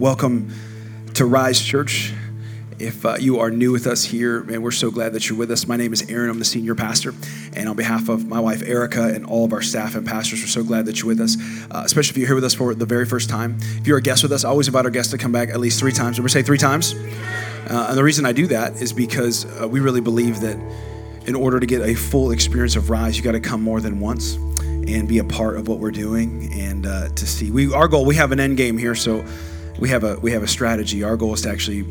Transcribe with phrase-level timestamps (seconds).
[0.00, 0.50] welcome
[1.12, 2.14] to Rise Church.
[2.78, 5.50] If uh, you are new with us here, man, we're so glad that you're with
[5.50, 5.66] us.
[5.66, 6.30] My name is Aaron.
[6.30, 7.12] I'm the senior pastor.
[7.52, 10.46] And on behalf of my wife, Erica, and all of our staff and pastors, we're
[10.46, 11.36] so glad that you're with us,
[11.70, 13.58] uh, especially if you're here with us for the very first time.
[13.60, 15.60] If you're a guest with us, I always invite our guests to come back at
[15.60, 16.16] least three times.
[16.16, 16.94] Remember, say three times?
[17.68, 20.56] Uh, and the reason I do that is because uh, we really believe that
[21.26, 24.00] in order to get a full experience of Rise, you got to come more than
[24.00, 27.50] once and be a part of what we're doing and uh, to see.
[27.50, 28.06] We our goal.
[28.06, 29.22] We have an end game here, so
[29.80, 31.02] we have a we have a strategy.
[31.02, 31.82] Our goal is to actually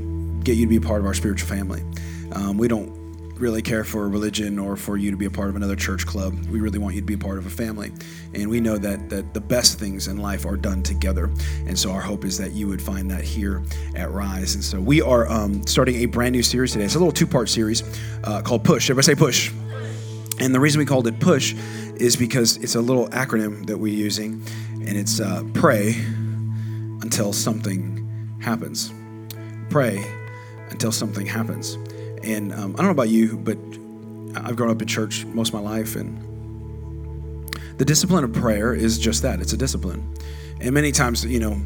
[0.44, 1.84] get you to be a part of our spiritual family.
[2.32, 2.98] Um, we don't
[3.36, 6.34] really care for religion or for you to be a part of another church club.
[6.50, 7.92] We really want you to be a part of a family.
[8.34, 11.32] And we know that that the best things in life are done together.
[11.66, 13.64] And so our hope is that you would find that here
[13.96, 14.54] at Rise.
[14.56, 16.86] And so we are um, starting a brand new series today.
[16.86, 17.84] It's a little two-part series
[18.24, 18.90] uh, called Push.
[18.90, 19.52] Everybody say Push.
[20.40, 21.54] And the reason we called it Push
[21.96, 24.42] is because it's a little acronym that we're using,
[24.74, 26.02] and it's uh, pray
[27.02, 28.94] until something happens.
[29.70, 30.04] Pray
[30.70, 31.76] until something happens.
[32.24, 33.58] And um, I don't know about you, but
[34.44, 36.26] I've grown up in church most of my life, and
[37.78, 40.14] the discipline of prayer is just that it's a discipline.
[40.60, 41.60] And many times, you know,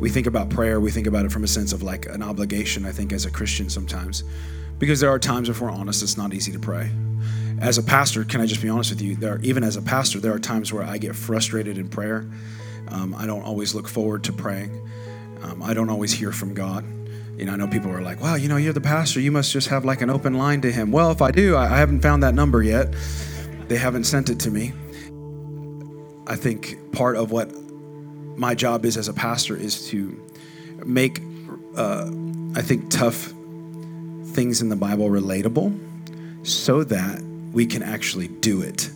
[0.00, 2.86] we think about prayer, we think about it from a sense of like an obligation,
[2.86, 4.24] I think, as a Christian sometimes.
[4.78, 6.90] Because there are times, if we're honest, it's not easy to pray
[7.60, 9.16] as a pastor, can I just be honest with you?
[9.16, 12.26] There, are, even as a pastor, there are times where I get frustrated in prayer.
[12.90, 14.88] Um, I don't always look forward to praying.
[15.42, 16.84] Um, I don't always hear from God.
[17.36, 19.20] You know, I know people are like, "Wow, you know, you're the pastor.
[19.20, 21.64] You must just have like an open line to Him." Well, if I do, I,
[21.64, 22.94] I haven't found that number yet.
[23.68, 24.72] They haven't sent it to me.
[26.26, 27.50] I think part of what
[28.36, 30.20] my job is as a pastor is to
[30.84, 31.22] make,
[31.76, 32.10] uh,
[32.54, 33.32] I think, tough
[34.24, 35.76] things in the Bible relatable
[36.46, 38.90] so that we can actually do it.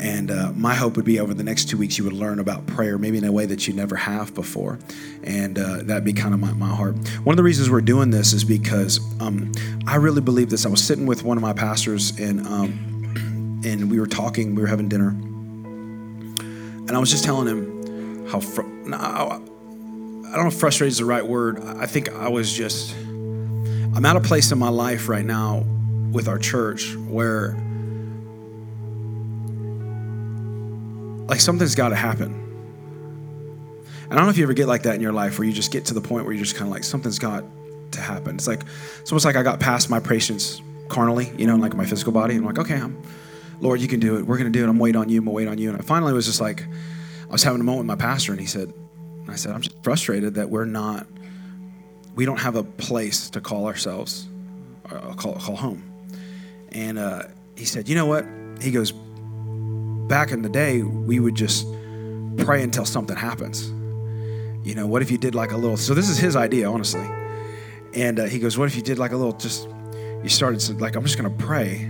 [0.00, 2.66] And uh, my hope would be over the next two weeks, you would learn about
[2.66, 4.78] prayer, maybe in a way that you never have before.
[5.22, 6.96] And uh, that'd be kind of my, my heart.
[7.24, 9.52] One of the reasons we're doing this is because um,
[9.86, 10.66] I really believe this.
[10.66, 14.62] I was sitting with one of my pastors, and, um, and we were talking, we
[14.62, 15.08] were having dinner.
[16.86, 18.62] And I was just telling him how, fr-
[18.92, 21.62] I don't know if frustrated is the right word.
[21.64, 25.64] I think I was just, I'm at a place in my life right now
[26.10, 27.56] with our church where
[31.26, 32.40] like something's got to happen.
[34.04, 35.52] And I don't know if you ever get like that in your life where you
[35.52, 37.44] just get to the point where you're just kind of like something's got
[37.92, 38.36] to happen.
[38.36, 38.62] It's like
[39.00, 42.34] it's almost like I got past my patience carnally, you know, like my physical body.
[42.34, 43.02] I'm like, okay, I'm,
[43.60, 44.26] Lord, you can do it.
[44.26, 44.68] We're gonna do it.
[44.68, 45.18] I'm waiting on you.
[45.18, 45.70] I'm gonna wait on you.
[45.70, 48.40] And I finally was just like, I was having a moment with my pastor, and
[48.40, 48.72] he said,
[49.22, 51.06] and I said, I'm just frustrated that we're not,
[52.14, 54.28] we don't have a place to call ourselves,
[54.90, 55.82] uh, call call home.
[56.72, 57.22] And uh,
[57.56, 58.26] he said, you know what?
[58.60, 58.92] He goes,
[60.08, 61.66] back in the day, we would just
[62.38, 63.68] pray until something happens.
[64.66, 65.76] You know, what if you did like a little?
[65.76, 67.06] So this is his idea, honestly.
[67.94, 69.32] And uh, he goes, "What if you did like a little?
[69.32, 69.68] Just
[70.22, 71.82] you started like, I'm just going to pray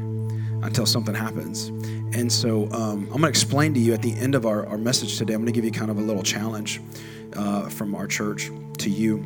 [0.63, 1.69] until something happens."
[2.17, 4.79] And so um, I'm going to explain to you at the end of our, our
[4.79, 5.35] message today.
[5.35, 6.81] I'm going to give you kind of a little challenge
[7.37, 9.19] uh, from our church to you,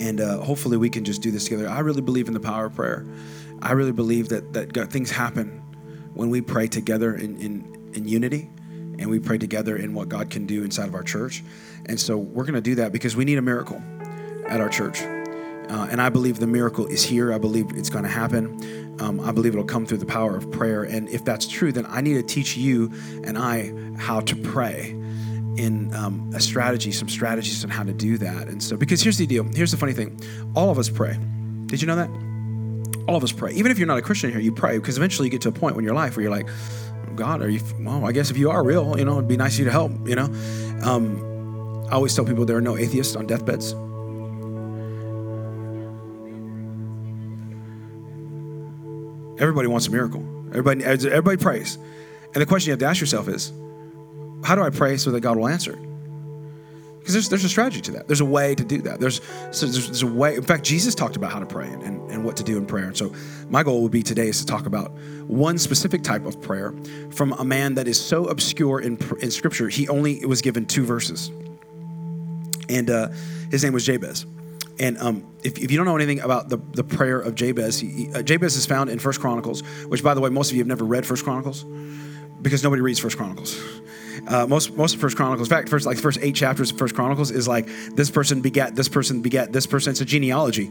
[0.00, 1.68] and uh, hopefully we can just do this together.
[1.68, 3.06] I really believe in the power of prayer.
[3.62, 5.62] I really believe that that God, things happen
[6.14, 8.50] when we pray together in, in in unity
[9.00, 11.42] and we pray together in what God can do inside of our church.
[11.86, 13.82] And so we're going to do that because we need a miracle
[14.46, 15.00] at our church.
[15.00, 17.32] Uh, and I believe the miracle is here.
[17.32, 18.98] I believe it's going to happen.
[19.00, 20.82] Um, I believe it'll come through the power of prayer.
[20.82, 22.92] And if that's true, then I need to teach you
[23.24, 24.90] and I how to pray
[25.56, 28.48] in um, a strategy, some strategies on how to do that.
[28.48, 30.20] And so, because here's the deal here's the funny thing
[30.54, 31.16] all of us pray.
[31.66, 32.10] Did you know that?
[33.08, 33.52] All of us pray.
[33.52, 35.52] Even if you're not a Christian here, you pray because eventually you get to a
[35.52, 36.48] point in your life where you're like,
[37.16, 37.60] God, are you?
[37.80, 39.70] Well, I guess if you are real, you know, it'd be nice of you to
[39.70, 39.92] help.
[40.08, 40.24] You know,
[40.82, 43.72] um, I always tell people there are no atheists on deathbeds.
[49.40, 50.22] Everybody wants a miracle.
[50.50, 51.78] Everybody, everybody prays,
[52.34, 53.52] and the question you have to ask yourself is,
[54.44, 55.78] how do I pray so that God will answer?
[57.00, 58.06] Because there's, there's a strategy to that.
[58.06, 59.00] There's a way to do that.
[59.00, 60.36] There's, so there's, there's, a way.
[60.36, 62.66] In fact, Jesus talked about how to pray and, and, and what to do in
[62.66, 62.84] prayer.
[62.84, 63.12] And so
[63.48, 64.92] my goal would be today is to talk about
[65.26, 66.74] one specific type of prayer
[67.10, 70.84] from a man that is so obscure in, in Scripture, he only was given two
[70.84, 71.30] verses.
[72.68, 73.08] And uh,
[73.50, 74.26] his name was Jabez.
[74.78, 78.10] And um, if, if, you don't know anything about the, the prayer of Jabez, he,
[78.14, 80.68] uh, Jabez is found in First Chronicles, which, by the way, most of you have
[80.68, 81.64] never read First Chronicles
[82.40, 83.60] because nobody reads First Chronicles.
[84.26, 86.94] Uh, most most of First Chronicles, in fact, first like first eight chapters of First
[86.94, 89.90] Chronicles is like this person begat this person begat this person.
[89.90, 90.70] It's a genealogy,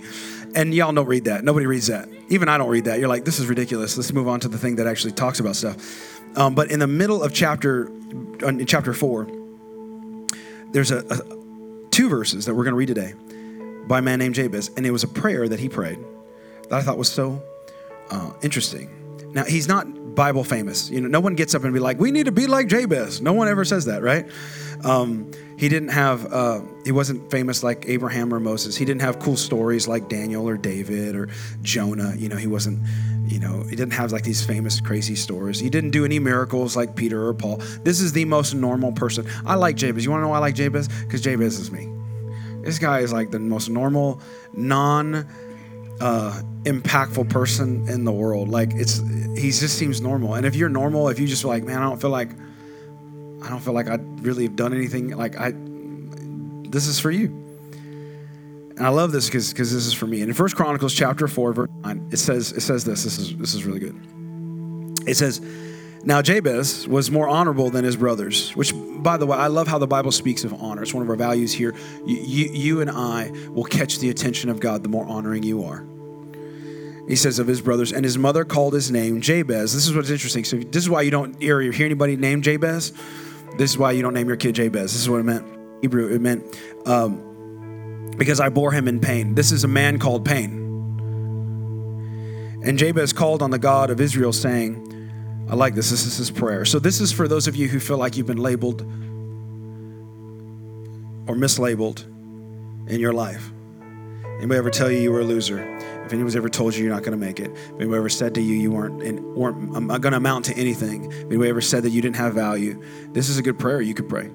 [0.56, 1.44] and y'all don't read that.
[1.44, 2.10] Nobody reads that.
[2.30, 3.00] Even I don't read that.
[3.00, 3.98] You're like, this is ridiculous.
[3.98, 6.38] Let's move on to the thing that actually talks about stuff.
[6.38, 9.28] Um, but in the middle of chapter, in chapter four,
[10.72, 11.20] there's a, a
[11.92, 13.14] two verses that we're going to read today
[13.88, 14.70] by a man named Jabez.
[14.78, 16.00] And it was a prayer that he prayed
[16.70, 17.42] that I thought was so
[18.12, 18.90] uh, interesting.
[19.34, 20.90] Now, he's not Bible famous.
[20.90, 23.22] You know, no one gets up and be like, we need to be like Jabez.
[23.22, 24.30] No one ever says that, right?
[24.84, 28.78] Um, he didn't have, uh, he wasn't famous like Abraham or Moses.
[28.78, 31.30] He didn't have cool stories like Daniel or David or
[31.62, 32.16] Jonah.
[32.16, 32.86] You know, he wasn't,
[33.26, 35.60] you know, he didn't have like these famous, crazy stories.
[35.60, 37.58] He didn't do any miracles like Peter or Paul.
[37.84, 39.28] This is the most normal person.
[39.46, 40.06] I like Jabez.
[40.06, 40.88] You want to know why I like Jabez?
[40.88, 41.90] Because Jabez is me.
[42.62, 44.22] This guy is like the most normal,
[44.54, 45.28] non
[46.02, 48.50] uh, impactful person in the world.
[48.50, 49.00] Like it's
[49.38, 50.36] he just seems normal.
[50.36, 52.32] And if you're normal, if you just like, man, I don't feel like
[53.44, 55.10] I don't feel like I really have done anything.
[55.16, 55.54] Like I,
[56.70, 57.28] this is for you.
[58.78, 60.22] And I love this because because this is for me.
[60.22, 63.04] And in First Chronicles chapter four, verse nine, it says it says this.
[63.04, 65.06] This is this is really good.
[65.08, 65.42] It says.
[66.04, 69.78] Now, Jabez was more honorable than his brothers, which, by the way, I love how
[69.78, 70.82] the Bible speaks of honor.
[70.82, 71.76] It's one of our values here.
[72.06, 75.64] You, you, you and I will catch the attention of God the more honoring you
[75.66, 75.86] are
[77.10, 79.74] he says of his brothers, and his mother called his name Jabez.
[79.74, 80.44] This is what's interesting.
[80.44, 82.94] So this is why you don't hear, hear anybody named Jabez.
[83.58, 84.94] This is why you don't name your kid Jabez.
[84.94, 85.44] This is what it meant.
[85.82, 86.46] Hebrew, it meant
[86.86, 89.34] um, because I bore him in pain.
[89.34, 90.68] This is a man called pain.
[92.64, 94.89] And Jabez called on the God of Israel, saying,
[95.50, 95.90] I like this.
[95.90, 96.64] This is his prayer.
[96.64, 98.82] So this is for those of you who feel like you've been labeled
[101.28, 102.04] or mislabeled
[102.88, 103.50] in your life.
[104.38, 105.60] Anybody ever tell you you were a loser?
[106.06, 108.36] If anyone's ever told you you're not going to make it, if anyone ever said
[108.36, 111.62] to you you weren't, and weren't um, going to amount to anything, if anybody ever
[111.62, 112.82] said that you didn't have value,
[113.12, 114.30] this is a good prayer you could pray.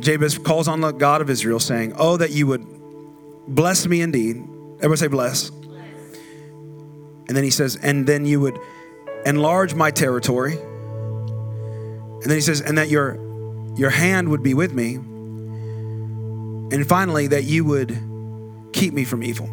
[0.00, 2.64] Jabez calls on the God of Israel, saying, Oh, that you would
[3.48, 4.36] bless me indeed.
[4.76, 5.50] Everybody say, bless.
[5.50, 5.82] bless.
[7.26, 8.58] And then he says, And then you would
[9.26, 10.56] enlarge my territory.
[10.56, 13.16] And then he says, And that your,
[13.76, 14.94] your hand would be with me.
[16.70, 17.98] And finally, that you would
[18.72, 19.48] keep me from evil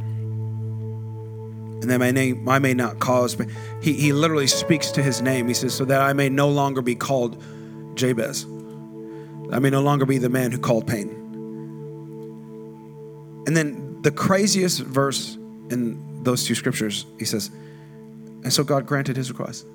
[1.85, 3.38] and that my name I may not cause.
[3.79, 5.47] He, he literally speaks to his name.
[5.47, 7.41] He says, so that I may no longer be called
[7.94, 8.45] Jabez.
[9.51, 11.09] I may no longer be the man who called pain.
[13.45, 15.35] And then the craziest verse
[15.69, 17.51] in those two scriptures, he says,
[18.45, 19.65] and so God granted his request.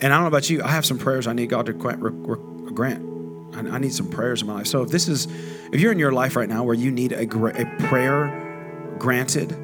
[0.00, 3.04] And I don't know about you, I have some prayers I need God to grant.
[3.52, 4.68] I need some prayers in my life.
[4.68, 5.26] So if this is,
[5.72, 9.54] if you're in your life right now where you need a, a prayer granted,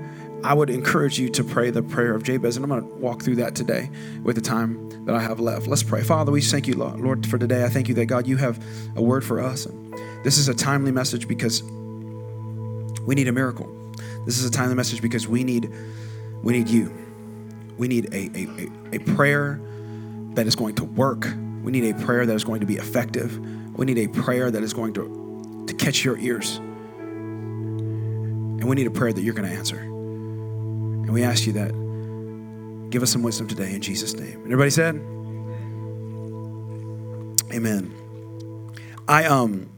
[0.42, 2.56] I would encourage you to pray the prayer of Jabez.
[2.56, 3.90] And I'm going to walk through that today
[4.24, 5.68] with the time that I have left.
[5.68, 6.02] Let's pray.
[6.02, 7.64] Father, we thank you, Lord, for today.
[7.64, 8.60] I thank you that, God, you have
[8.96, 9.66] a word for us.
[9.66, 9.94] And
[10.24, 13.72] this is a timely message because we need a miracle.
[14.24, 15.72] This is a timely message because we need,
[16.42, 17.05] we need you.
[17.76, 19.60] We need a, a, a, a prayer
[20.34, 21.26] that is going to work.
[21.62, 23.38] We need a prayer that is going to be effective.
[23.76, 26.56] We need a prayer that is going to, to catch your ears.
[26.56, 29.78] And we need a prayer that you're going to answer.
[29.78, 31.72] And we ask you that.
[32.90, 34.34] Give us some wisdom today in Jesus' name.
[34.34, 34.94] And everybody said?
[37.52, 37.92] Amen.
[39.08, 39.68] I um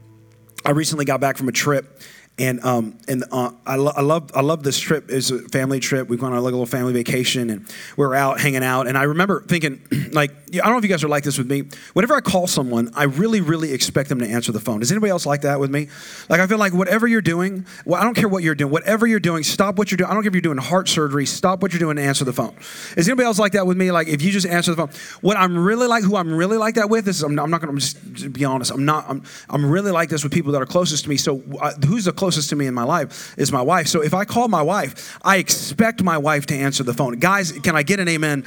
[0.65, 2.01] I recently got back from a trip
[2.39, 5.09] and um, and uh, I, lo- I love I love this trip.
[5.09, 6.07] It's a family trip.
[6.07, 8.87] We've gone on a little family vacation, and we are out hanging out.
[8.87, 9.81] And I remember thinking,
[10.11, 11.65] like, I don't know if you guys are like this with me.
[11.93, 14.79] Whenever I call someone, I really, really expect them to answer the phone.
[14.79, 15.89] Does anybody else like that with me?
[16.29, 18.71] Like, I feel like whatever you're doing, well, I don't care what you're doing.
[18.71, 20.09] Whatever you're doing, stop what you're doing.
[20.09, 21.25] I don't care if you're doing heart surgery.
[21.25, 22.55] Stop what you're doing and answer the phone.
[22.95, 23.91] Is anybody else like that with me?
[23.91, 26.75] Like, if you just answer the phone, what I'm really like, who I'm really like
[26.75, 28.71] that with is, I'm not, I'm not going to just be honest.
[28.71, 29.05] I'm not.
[29.09, 31.17] I'm I'm really like this with people that are closest to me.
[31.17, 33.35] So, uh, who's the closest to me in my life?
[33.37, 33.87] is my wife.
[33.87, 37.19] So if I call my wife, I expect my wife to answer the phone.
[37.19, 38.45] Guys, can I get an amen?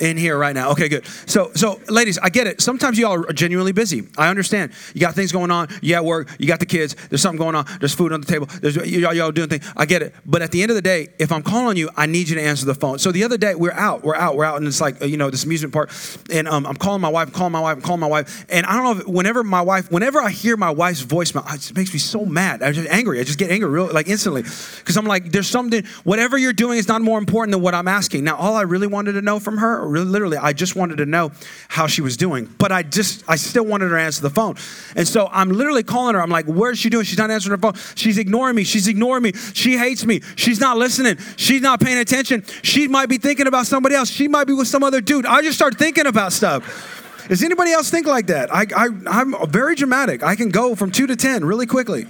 [0.00, 0.70] In here right now.
[0.70, 1.06] Okay, good.
[1.26, 2.60] So, so ladies, I get it.
[2.60, 4.06] Sometimes y'all are genuinely busy.
[4.16, 4.72] I understand.
[4.94, 5.68] You got things going on.
[5.82, 6.28] You at work.
[6.38, 6.94] You got the kids.
[7.08, 7.66] There's something going on.
[7.80, 8.46] There's food on the table.
[8.46, 9.70] There's y'all, y'all doing things.
[9.76, 10.14] I get it.
[10.26, 12.42] But at the end of the day, if I'm calling you, I need you to
[12.42, 12.98] answer the phone.
[12.98, 14.02] So the other day, we're out.
[14.02, 14.36] We're out.
[14.36, 15.90] We're out, and it's like you know this amusement park,
[16.30, 17.28] and um, I'm calling my wife.
[17.28, 17.76] I'm calling my wife.
[17.76, 18.46] I'm calling my wife.
[18.48, 21.76] And I don't know if whenever my wife, whenever I hear my wife's voicemail, it
[21.76, 22.62] makes me so mad.
[22.62, 23.20] I'm just angry.
[23.20, 25.84] I just get angry real like instantly because I'm like, there's something.
[26.04, 28.24] Whatever you're doing is not more important than what I'm asking.
[28.24, 31.06] Now, all I really wanted to know from her, literally, I just just wanted to
[31.06, 31.30] know
[31.68, 32.46] how she was doing.
[32.58, 34.56] But I just, I still wanted her to answer the phone.
[34.96, 36.22] And so I'm literally calling her.
[36.22, 37.04] I'm like, where's she doing?
[37.04, 37.74] She's not answering her phone.
[37.94, 38.64] She's ignoring me.
[38.64, 39.32] She's ignoring me.
[39.52, 40.22] She hates me.
[40.36, 41.18] She's not listening.
[41.36, 42.44] She's not paying attention.
[42.62, 44.08] She might be thinking about somebody else.
[44.08, 45.26] She might be with some other dude.
[45.26, 47.26] I just start thinking about stuff.
[47.28, 48.52] Does anybody else think like that?
[48.52, 50.22] I, I, I'm very dramatic.
[50.22, 52.06] I can go from two to 10 really quickly.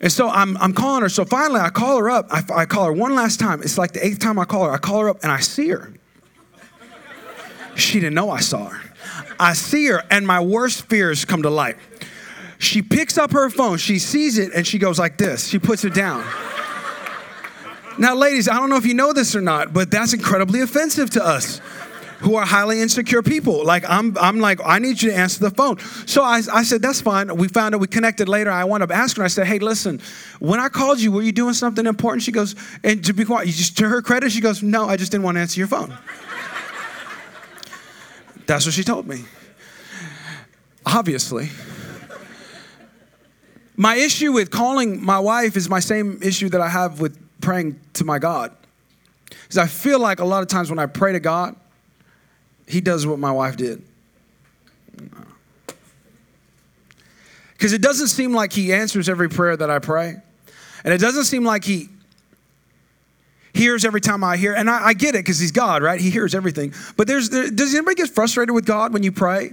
[0.00, 1.08] And so I'm, I'm calling her.
[1.08, 2.26] So finally, I call her up.
[2.30, 3.62] I, I call her one last time.
[3.62, 4.72] It's like the eighth time I call her.
[4.72, 5.92] I call her up and I see her.
[7.74, 8.92] She didn't know I saw her.
[9.38, 11.76] I see her, and my worst fears come to light.
[12.58, 15.48] She picks up her phone, she sees it, and she goes like this.
[15.48, 16.24] She puts it down.
[17.98, 21.10] Now, ladies, I don't know if you know this or not, but that's incredibly offensive
[21.10, 21.60] to us
[22.20, 23.64] who are highly insecure people.
[23.64, 25.78] Like I'm, I'm like, I need you to answer the phone.
[26.06, 27.34] So I, I said, that's fine.
[27.36, 28.50] We found out we connected later.
[28.50, 29.24] I wound up asking her.
[29.24, 30.00] I said, hey, listen,
[30.38, 32.22] when I called you, were you doing something important?
[32.22, 35.10] She goes, and to be quiet, just to her credit, she goes, no, I just
[35.10, 35.92] didn't want to answer your phone.
[38.46, 39.24] That's what she told me.
[40.84, 41.50] Obviously.
[43.76, 47.80] My issue with calling my wife is my same issue that I have with praying
[47.94, 48.54] to my God.
[49.30, 51.56] Because I feel like a lot of times when I pray to God,
[52.66, 53.82] he does what my wife did.
[57.52, 60.16] Because it doesn't seem like he answers every prayer that I pray.
[60.84, 61.88] And it doesn't seem like he
[63.54, 64.54] hears every time I hear.
[64.54, 66.00] And I, I get it because he's God, right?
[66.00, 66.74] He hears everything.
[66.96, 69.52] But there's, there, does anybody get frustrated with God when you pray?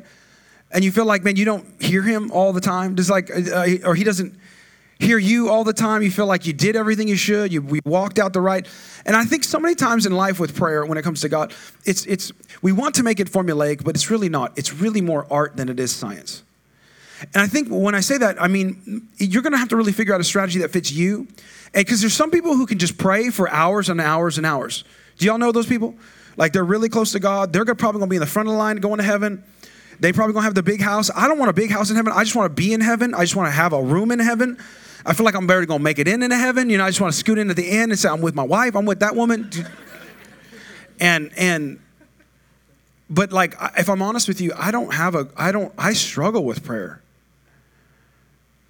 [0.72, 2.96] And you feel like, man, you don't hear him all the time?
[2.96, 4.38] Does like, uh, or he doesn't
[5.00, 6.02] hear you all the time.
[6.02, 7.52] You feel like you did everything you should.
[7.52, 8.68] You we walked out the right.
[9.06, 11.54] And I think so many times in life with prayer, when it comes to God,
[11.86, 14.58] it's it's we want to make it formulaic, but it's really not.
[14.58, 16.44] It's really more art than it is science.
[17.22, 19.92] And I think when I say that, I mean you're going to have to really
[19.92, 21.28] figure out a strategy that fits you.
[21.74, 24.84] Because there's some people who can just pray for hours and hours and hours.
[25.18, 25.96] Do y'all know those people?
[26.36, 27.54] Like they're really close to God.
[27.54, 29.44] They're probably going to be in the front of the line going to heaven.
[30.00, 31.12] They probably gonna have the big house.
[31.14, 32.14] I don't want a big house in heaven.
[32.16, 33.14] I just want to be in heaven.
[33.14, 34.58] I just want to have a room in heaven.
[35.06, 36.70] I feel like I'm barely gonna make it in into heaven.
[36.70, 38.36] You know, I just want to scoot in at the end and say, I'm with
[38.36, 39.50] my wife, I'm with that woman.
[41.02, 41.80] And and
[43.10, 46.44] but like if I'm honest with you, I don't have a I don't I struggle
[46.44, 47.02] with prayer.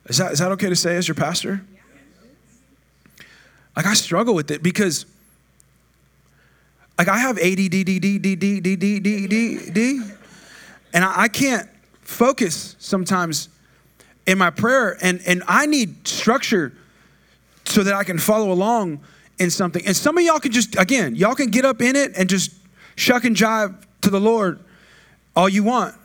[0.09, 1.61] Is that is that okay to say as your pastor?
[3.75, 5.05] Like I struggle with it because
[6.97, 10.01] like I have ADD, D, D, D, D, D, D, D, D, D, D,
[10.93, 11.69] and I can't
[12.01, 13.47] focus sometimes
[14.25, 16.73] in my prayer and, and I need structure
[17.65, 18.99] so that I can follow along
[19.39, 19.85] in something.
[19.85, 22.51] And some of y'all can just, again, y'all can get up in it and just
[22.95, 24.59] shuck and jive to the Lord
[25.35, 25.95] all you want.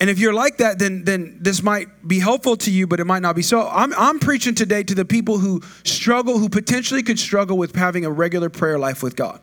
[0.00, 3.04] And if you're like that, then, then this might be helpful to you, but it
[3.04, 3.42] might not be.
[3.42, 7.74] So I'm, I'm preaching today to the people who struggle, who potentially could struggle with
[7.74, 9.40] having a regular prayer life with God.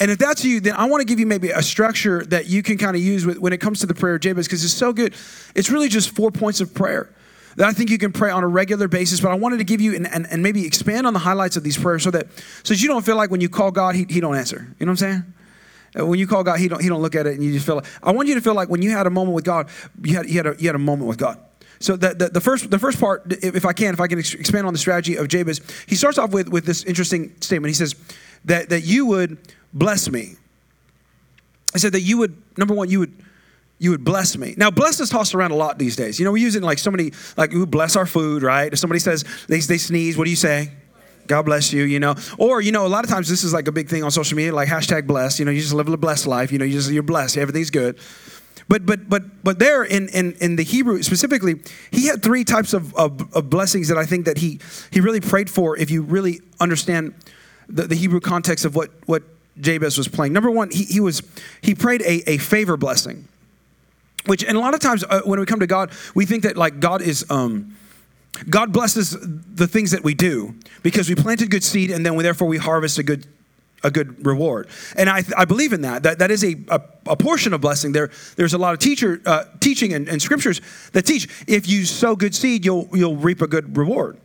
[0.00, 2.62] And if that's you, then I want to give you maybe a structure that you
[2.62, 4.92] can kind of use when it comes to the prayer of Jabez because it's so
[4.92, 5.14] good.
[5.54, 7.10] It's really just four points of prayer
[7.56, 9.20] that I think you can pray on a regular basis.
[9.20, 11.64] But I wanted to give you and, and, and maybe expand on the highlights of
[11.64, 12.26] these prayers so that
[12.62, 14.74] so that you don't feel like when you call God, he, he don't answer.
[14.78, 15.34] You know what I'm saying?
[15.94, 17.76] When you call God, he don't, he don't look at it and you just feel
[17.76, 19.68] like, I want you to feel like when you had a moment with God,
[20.02, 21.38] you had, you had, a, you had a moment with God.
[21.78, 24.66] So the, the, the, first, the first part, if I can, if I can expand
[24.66, 27.68] on the strategy of Jabez, he starts off with, with this interesting statement.
[27.68, 27.94] He says
[28.44, 29.38] that, that you would
[29.72, 30.34] bless me.
[31.74, 33.12] I said that you would, number one, you would
[33.80, 34.54] you would bless me.
[34.56, 36.18] Now, bless is tossed around a lot these days.
[36.18, 38.72] You know, we use it like somebody, like, we bless our food, right?
[38.72, 40.70] If somebody says they, they sneeze, what do you say?
[41.26, 42.14] God bless you, you know.
[42.38, 44.36] Or, you know, a lot of times this is like a big thing on social
[44.36, 45.38] media, like hashtag blessed.
[45.38, 46.52] You know, you just live a blessed life.
[46.52, 47.36] You know, you just, you're blessed.
[47.36, 47.98] Everything's good.
[48.68, 52.72] But but but but there in, in, in the Hebrew specifically, he had three types
[52.72, 54.58] of, of, of blessings that I think that he
[54.90, 57.14] he really prayed for if you really understand
[57.68, 59.22] the, the Hebrew context of what what
[59.60, 60.32] Jabez was playing.
[60.32, 61.22] Number one, he, he was
[61.60, 63.28] he prayed a, a favor blessing,
[64.26, 66.56] which and a lot of times uh, when we come to God, we think that
[66.56, 67.76] like God is um,
[68.50, 72.22] God blesses the things that we do because we planted good seed and then we,
[72.22, 73.26] therefore we harvest a good
[73.84, 74.66] a good reward.
[74.96, 76.02] And I, I believe in that.
[76.02, 77.92] That, that is a, a, a portion of blessing.
[77.92, 80.62] There, there's a lot of teacher uh, teaching and, and scriptures
[80.92, 84.18] that teach if you sow good seed, you'll, you'll reap a good reward.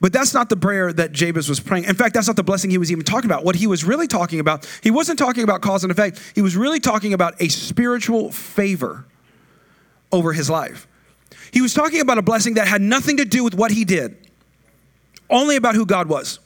[0.00, 1.84] But that's not the prayer that Jabez was praying.
[1.84, 3.44] In fact, that's not the blessing he was even talking about.
[3.44, 6.20] What he was really talking about, he wasn't talking about cause and effect.
[6.34, 9.04] He was really talking about a spiritual favor
[10.12, 10.86] over his life.
[11.52, 14.16] He was talking about a blessing that had nothing to do with what he did,
[15.30, 16.38] only about who God was.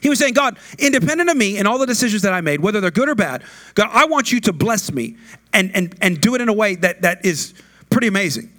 [0.00, 2.80] He was saying, God, independent of me and all the decisions that I made, whether
[2.80, 3.42] they're good or bad,
[3.74, 5.16] God, I want you to bless me
[5.52, 7.52] and, and, and do it in a way that, that is
[7.90, 8.50] pretty amazing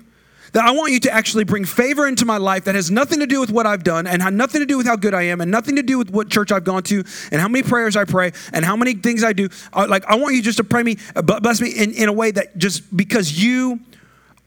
[0.54, 3.28] that I want you to actually bring favor into my life that has nothing to
[3.28, 5.42] do with what I've done and had nothing to do with how good I am
[5.42, 8.06] and nothing to do with what church I've gone to and how many prayers I
[8.06, 9.50] pray and how many things I do.
[9.76, 12.32] like, I want you just to pray me, uh, bless me in, in a way
[12.32, 13.80] that just because you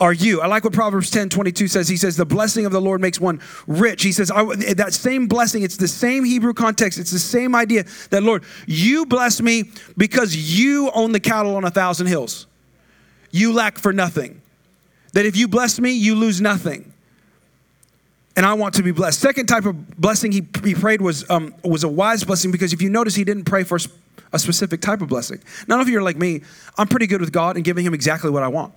[0.00, 0.42] are you.
[0.42, 1.88] I like what Proverbs 10 22 says.
[1.88, 4.02] He says, The blessing of the Lord makes one rich.
[4.02, 8.22] He says, That same blessing, it's the same Hebrew context, it's the same idea that,
[8.22, 9.64] Lord, you bless me
[9.96, 12.46] because you own the cattle on a thousand hills.
[13.30, 14.42] You lack for nothing
[15.12, 16.92] that if you bless me, you lose nothing.
[18.36, 19.18] And I want to be blessed.
[19.18, 22.82] Second type of blessing he, he prayed was, um, was a wise blessing because if
[22.82, 23.78] you notice, he didn't pray for
[24.34, 25.40] a specific type of blessing.
[25.68, 26.42] None of you are like me.
[26.76, 28.74] I'm pretty good with God and giving him exactly what I want.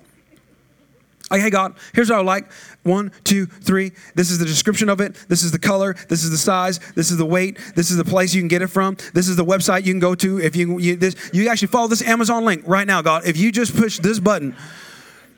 [1.29, 2.51] Like, hey, God, here's what I like.
[2.83, 3.91] One, two, three.
[4.15, 5.15] This is the description of it.
[5.27, 5.95] This is the color.
[6.07, 6.79] This is the size.
[6.95, 7.59] This is the weight.
[7.75, 8.97] This is the place you can get it from.
[9.13, 10.39] This is the website you can go to.
[10.39, 13.27] If you, you, this, you actually follow this Amazon link right now, God.
[13.27, 14.55] If you just push this button,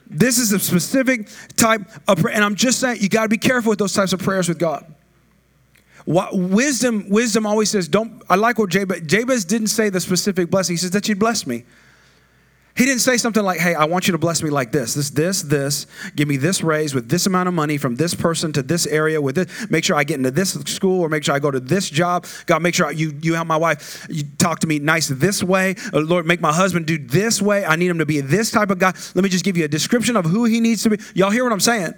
[0.08, 2.36] this is a specific type of prayer.
[2.36, 4.60] And I'm just saying, you got to be careful with those types of prayers with
[4.60, 4.86] God.
[6.06, 10.50] What, wisdom, wisdom always says, don't, I like what Jabez, Jabez didn't say the specific
[10.50, 10.74] blessing.
[10.74, 11.64] He says that you'd bless me.
[12.76, 15.10] He didn't say something like, hey, I want you to bless me like this, this,
[15.10, 15.88] this, this.
[16.16, 19.22] Give me this raise with this amount of money from this person to this area
[19.22, 19.70] with this.
[19.70, 22.26] Make sure I get into this school or make sure I go to this job.
[22.46, 25.76] God, make sure you, you help my wife you talk to me nice this way.
[25.94, 27.66] Uh, Lord, make my husband do this way.
[27.66, 28.94] I need him to be this type of guy.
[29.16, 30.98] Let me just give you a description of who he needs to be.
[31.14, 31.94] Y'all hear what I'm saying?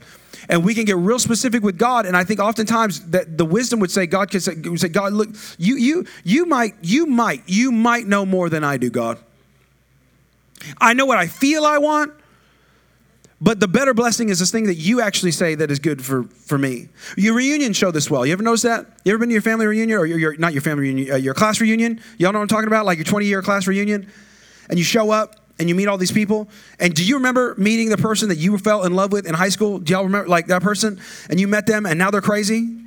[0.50, 2.06] And we can get real specific with God.
[2.06, 5.30] And I think oftentimes that the wisdom would say, God could say, say God, look,
[5.58, 9.20] you, you, you might, you might, you might know more than I do, God.
[10.80, 12.14] I know what I feel I want,
[13.42, 16.24] but the better blessing is this thing that you actually say that is good for,
[16.24, 16.88] for me.
[17.18, 18.26] Your reunion show this well.
[18.26, 18.86] You ever notice that?
[19.04, 21.16] You ever been to your family reunion or your, your not your family reunion, uh,
[21.18, 22.00] your class reunion?
[22.18, 22.86] Y'all know what I'm talking about?
[22.86, 24.10] Like your 20 year class reunion?
[24.70, 26.48] And you show up and you meet all these people.
[26.80, 29.50] And do you remember meeting the person that you fell in love with in high
[29.50, 29.78] school?
[29.78, 31.02] Do y'all remember like that person?
[31.30, 32.83] And you met them and now they're crazy?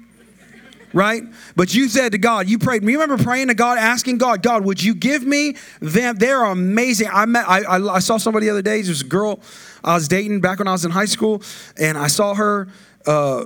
[0.97, 1.23] Right?
[1.55, 2.83] But you said to God, you prayed.
[2.83, 6.17] You remember praying to God, asking God, God, would you give me them?
[6.17, 7.09] They're amazing.
[7.13, 8.81] I met, I, I, I saw somebody the other day.
[8.81, 9.41] There's a girl
[9.85, 11.43] I was dating back when I was in high school,
[11.79, 12.69] and I saw her
[13.07, 13.45] uh,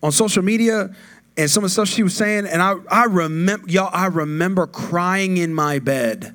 [0.00, 0.94] on social media
[1.36, 4.68] and some of the stuff she was saying, and I, I remember, y'all, I remember
[4.68, 6.34] crying in my bed,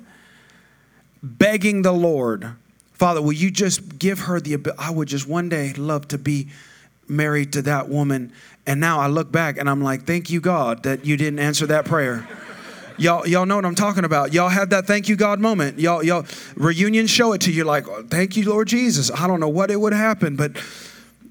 [1.22, 2.56] begging the Lord,
[2.92, 4.82] Father, will you just give her the ability?
[4.82, 6.48] I would just one day love to be
[7.08, 8.32] married to that woman
[8.68, 11.66] and now I look back and I'm like, thank you, God, that you didn't answer
[11.68, 12.28] that prayer.
[12.98, 14.34] Y'all, y'all know what I'm talking about.
[14.34, 15.78] Y'all had that thank you, God moment.
[15.78, 19.10] Y'all, y'all reunion show it to you like, thank you, Lord Jesus.
[19.10, 20.52] I don't know what it would happen, but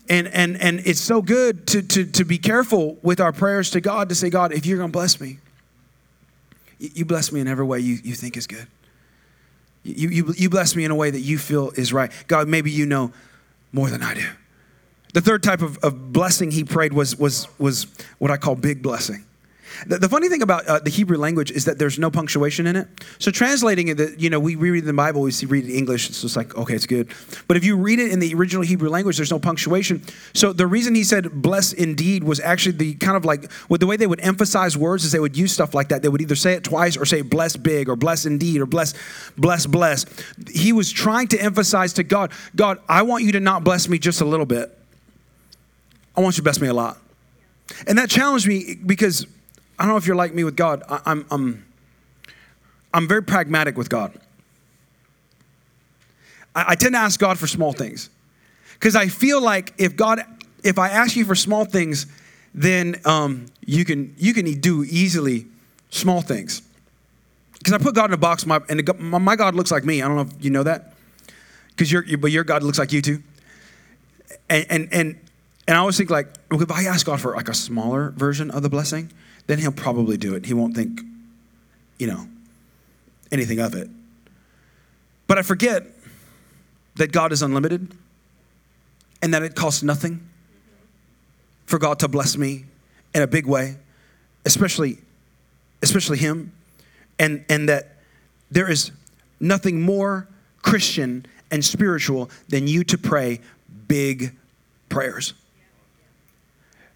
[0.10, 3.82] and and and it's so good to to to be careful with our prayers to
[3.82, 5.38] God to say, God, if you're gonna bless me,
[6.80, 8.66] you bless me in every way you, you think is good.
[9.84, 12.12] You, you, you bless me in a way that you feel is right.
[12.28, 13.14] God, maybe you know
[13.72, 14.28] more than I do.
[15.18, 17.88] The third type of, of blessing he prayed was, was, was
[18.20, 19.26] what I call big blessing.
[19.88, 22.76] The, the funny thing about uh, the Hebrew language is that there's no punctuation in
[22.76, 22.88] it.
[23.18, 26.08] So translating it, you know, we read the Bible, we see read it in English,
[26.12, 27.12] it's just like, okay, it's good.
[27.48, 30.04] But if you read it in the original Hebrew language, there's no punctuation.
[30.36, 33.88] So the reason he said bless indeed was actually the kind of like, with the
[33.88, 36.04] way they would emphasize words is they would use stuff like that.
[36.04, 38.94] They would either say it twice or say bless big or bless indeed or bless,
[39.36, 40.06] bless, bless.
[40.54, 43.98] He was trying to emphasize to God, God, I want you to not bless me
[43.98, 44.76] just a little bit.
[46.18, 46.98] I want you to bless me a lot.
[47.86, 49.28] And that challenged me because
[49.78, 50.84] I don't know if you're like me with God.
[50.90, 51.66] I, I'm, I'm,
[52.94, 54.20] I'm very pragmatic with God.
[56.56, 58.10] I, I tend to ask God for small things
[58.74, 60.22] because I feel like if God,
[60.64, 62.08] if I ask you for small things,
[62.54, 65.46] then um, you can you can do easily
[65.92, 66.64] small things.
[67.60, 70.02] Because I put God in a box, my, and my God looks like me.
[70.02, 70.94] I don't know if you know that,
[71.70, 73.22] because your but your God looks like you too.
[74.50, 75.20] And and and
[75.68, 78.50] and I always think like, well, if I ask God for like a smaller version
[78.52, 79.12] of the blessing,
[79.48, 80.46] then He'll probably do it.
[80.46, 81.02] He won't think,
[82.00, 82.28] you know,
[83.32, 83.90] anything of it.
[85.28, 85.86] But I forget
[86.96, 87.94] that God is unlimited
[89.22, 90.28] and that it costs nothing
[91.66, 92.66] for God to bless me
[93.14, 93.76] in a big way,
[94.46, 95.00] especially,
[95.82, 96.54] especially Him,
[97.20, 97.98] and, and that
[98.50, 98.92] there is
[99.40, 100.28] nothing more
[100.62, 103.42] Christian and spiritual than you to pray
[103.88, 104.34] big
[104.88, 105.34] prayers.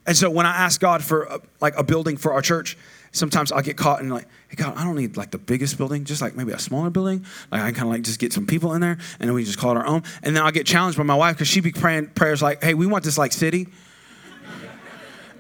[0.08, 2.78] And so when I ask God for a, like a building for our church,
[3.12, 6.06] sometimes I'll get caught in like, hey God, I don't need like the biggest building,
[6.06, 7.26] just like maybe a smaller building.
[7.52, 9.60] Like I kind of like just get some people in there and then we just
[9.60, 10.04] call it our own.
[10.24, 12.74] And then I'll get challenged by my wife because she be praying prayers like, hey,
[12.74, 13.68] we want this like city.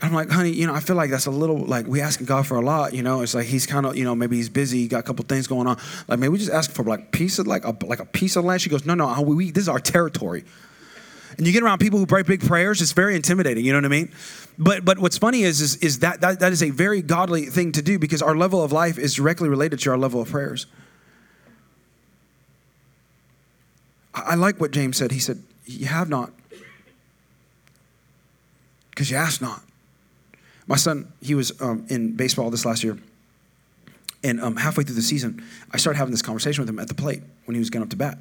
[0.03, 2.47] I'm like, honey, you know, I feel like that's a little like we asking God
[2.47, 3.21] for a lot, you know.
[3.21, 5.67] It's like he's kind of, you know, maybe he's busy, got a couple things going
[5.67, 5.77] on.
[6.07, 8.43] Like maybe we just ask for like piece of like a like a piece of
[8.43, 8.61] land.
[8.61, 10.43] She goes, no, no, we, this is our territory.
[11.41, 13.85] And you get around people who pray big prayers, it's very intimidating, you know what
[13.85, 14.11] I mean?
[14.59, 17.71] But but what's funny is is, is that, that that is a very godly thing
[17.71, 20.67] to do because our level of life is directly related to our level of prayers.
[24.13, 25.11] I, I like what James said.
[25.11, 26.31] He said, You have not
[28.91, 29.63] because you ask not.
[30.67, 32.99] My son, he was um, in baseball this last year.
[34.23, 36.93] And um, halfway through the season, I started having this conversation with him at the
[36.93, 38.19] plate when he was getting up to bat.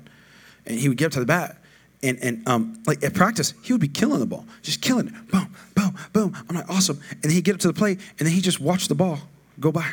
[0.64, 1.59] And he would get up to the bat,
[2.02, 5.30] and, and um, like at practice, he would be killing the ball, just killing it.
[5.30, 6.36] Boom, boom, boom.
[6.48, 7.00] I'm like, awesome.
[7.22, 9.18] And he'd get up to the plate, and then he just watch the ball
[9.58, 9.86] go by.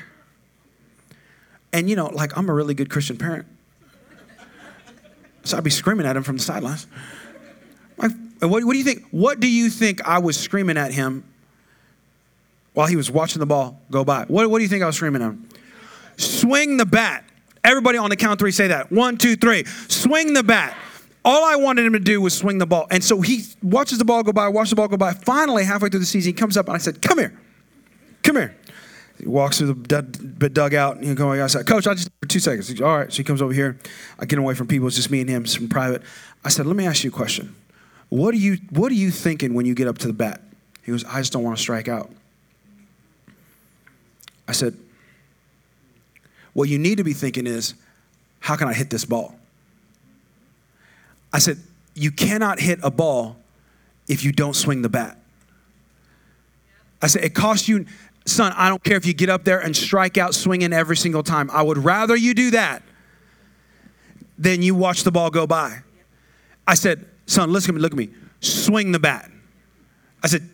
[1.74, 3.46] And you know, like I'm a really good Christian parent.
[5.44, 6.88] So I'd be screaming at him from the sidelines.
[7.98, 9.06] Like, what, what do you think?
[9.12, 11.24] What do you think I was screaming at him
[12.74, 14.26] while he was watching the ball go by?
[14.26, 15.48] What, what do you think I was screaming at him?
[16.18, 17.24] Swing the bat.
[17.64, 18.92] Everybody on the count three say that.
[18.92, 19.66] One, two, three.
[19.88, 20.76] Swing the bat.
[21.28, 22.88] All I wanted him to do was swing the ball.
[22.90, 25.12] And so he watches the ball go by, watches the ball go by.
[25.12, 27.38] Finally, halfway through the season, he comes up and I said, Come here.
[28.24, 28.56] Come here.
[29.20, 31.68] He walks through the dugout and going outside.
[31.68, 32.80] Coach, I just for two seconds.
[32.80, 33.12] All right.
[33.12, 33.78] So he comes over here.
[34.18, 34.88] I get away from people.
[34.88, 35.44] It's just me and him.
[35.44, 36.02] It's from private.
[36.46, 37.54] I said, Let me ask you a question.
[38.08, 40.42] What are you What are you thinking when you get up to the bat?
[40.84, 42.10] He goes, I just don't want to strike out.
[44.48, 44.78] I said,
[46.54, 47.74] What you need to be thinking is,
[48.40, 49.36] how can I hit this ball?
[51.38, 51.60] I said,
[51.94, 53.36] You cannot hit a ball
[54.08, 55.20] if you don't swing the bat.
[57.00, 57.86] I said, It costs you
[58.26, 61.22] son, I don't care if you get up there and strike out swinging every single
[61.22, 61.52] time.
[61.54, 62.82] I would rather you do that
[64.36, 65.82] than you watch the ball go by.
[66.66, 68.10] I said, son, listen at me, look at me.
[68.40, 69.30] Swing the bat.
[70.24, 70.50] I said,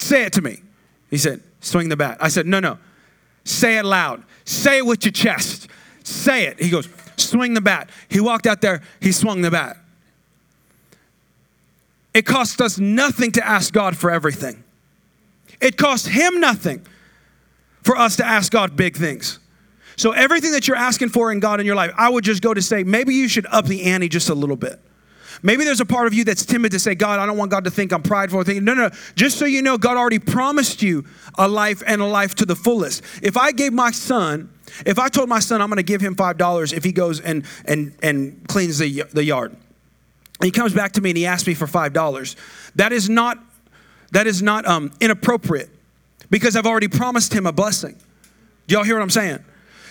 [0.00, 0.62] say it to me.
[1.10, 2.18] He said, swing the bat.
[2.20, 2.76] I said, no, no.
[3.44, 4.24] Say it loud.
[4.44, 5.68] Say it with your chest.
[6.02, 6.60] Say it.
[6.60, 7.88] He goes, swing the bat.
[8.08, 9.78] He walked out there, he swung the bat.
[12.14, 14.62] It costs us nothing to ask God for everything.
[15.60, 16.86] It costs him nothing
[17.82, 19.40] for us to ask God big things.
[19.96, 22.54] So everything that you're asking for in God in your life, I would just go
[22.54, 24.80] to say, maybe you should up the ante just a little bit.
[25.42, 27.64] Maybe there's a part of you that's timid to say, God, I don't want God
[27.64, 28.42] to think I'm prideful.
[28.44, 28.94] Thinking, no, no, no.
[29.14, 31.04] Just so you know, God already promised you
[31.36, 33.02] a life and a life to the fullest.
[33.22, 34.50] If I gave my son,
[34.86, 37.20] if I told my son I'm going to give him five dollars if he goes
[37.20, 39.54] and and and cleans the the yard,
[40.42, 42.36] he comes back to me and he asks me for five dollars,
[42.74, 43.38] that is not
[44.12, 45.70] that is not um, inappropriate
[46.30, 47.96] because I've already promised him a blessing.
[48.66, 49.44] Do y'all hear what I'm saying?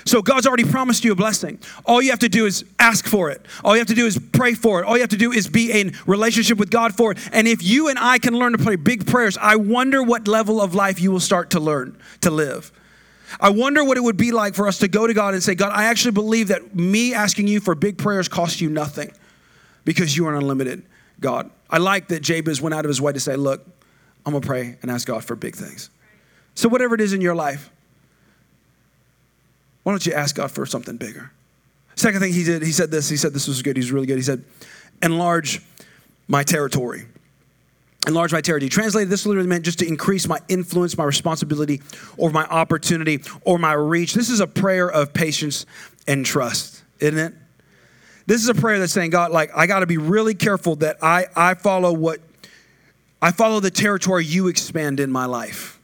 [0.05, 1.59] So God's already promised you a blessing.
[1.85, 3.45] All you have to do is ask for it.
[3.63, 4.85] All you have to do is pray for it.
[4.85, 7.19] All you have to do is be in relationship with God for it.
[7.31, 10.61] And if you and I can learn to pray big prayers, I wonder what level
[10.61, 12.71] of life you will start to learn to live.
[13.39, 15.55] I wonder what it would be like for us to go to God and say,
[15.55, 19.11] God, I actually believe that me asking you for big prayers costs you nothing
[19.85, 20.83] because you are an unlimited
[21.19, 21.49] God.
[21.69, 23.67] I like that Jabez went out of his way to say, Look,
[24.25, 25.89] I'm to pray and ask God for big things.
[26.55, 27.69] So, whatever it is in your life,
[29.83, 31.31] why don't you ask God for something bigger?
[31.95, 33.09] Second thing he did, he said this.
[33.09, 33.75] He said this was good.
[33.75, 34.17] He's really good.
[34.17, 34.43] He said,
[35.01, 35.61] enlarge
[36.27, 37.05] my territory.
[38.07, 38.69] Enlarge my territory.
[38.69, 41.81] Translated, this literally meant just to increase my influence, my responsibility,
[42.17, 44.13] or my opportunity, or my reach.
[44.13, 45.65] This is a prayer of patience
[46.07, 47.33] and trust, isn't it?
[48.25, 50.97] This is a prayer that's saying, God, like, I got to be really careful that
[51.01, 52.19] I, I follow what,
[53.21, 55.79] I follow the territory you expand in my life.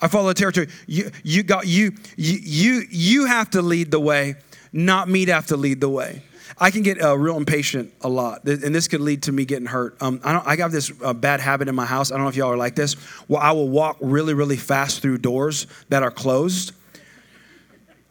[0.00, 0.68] I follow the territory.
[0.86, 4.34] You, you, got, you, you, you, you have to lead the way,
[4.72, 6.22] not me to have to lead the way.
[6.58, 9.66] I can get uh, real impatient a lot, and this could lead to me getting
[9.66, 9.96] hurt.
[10.00, 12.12] Um, I, don't, I have this uh, bad habit in my house.
[12.12, 12.96] I don't know if y'all are like this.
[13.26, 16.72] Well, I will walk really, really fast through doors that are closed,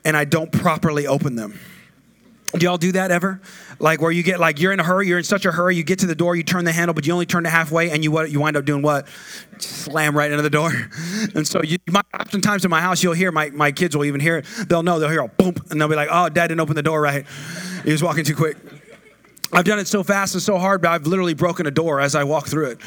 [0.03, 1.57] and I don't properly open them.
[2.55, 3.41] Do y'all do that ever?
[3.79, 5.83] Like where you get like you're in a hurry, you're in such a hurry, you
[5.83, 8.03] get to the door, you turn the handle, but you only turn it halfway, and
[8.03, 9.07] you what you wind up doing what?
[9.57, 10.71] Slam right into the door.
[11.35, 14.19] And so you might oftentimes in my house you'll hear my, my kids will even
[14.19, 14.45] hear it.
[14.67, 16.83] They'll know they'll hear a boom, and they'll be like, "Oh, Dad didn't open the
[16.83, 17.25] door right.
[17.83, 18.57] He was walking too quick."
[19.51, 22.13] I've done it so fast and so hard, but I've literally broken a door as
[22.15, 22.81] I walk through it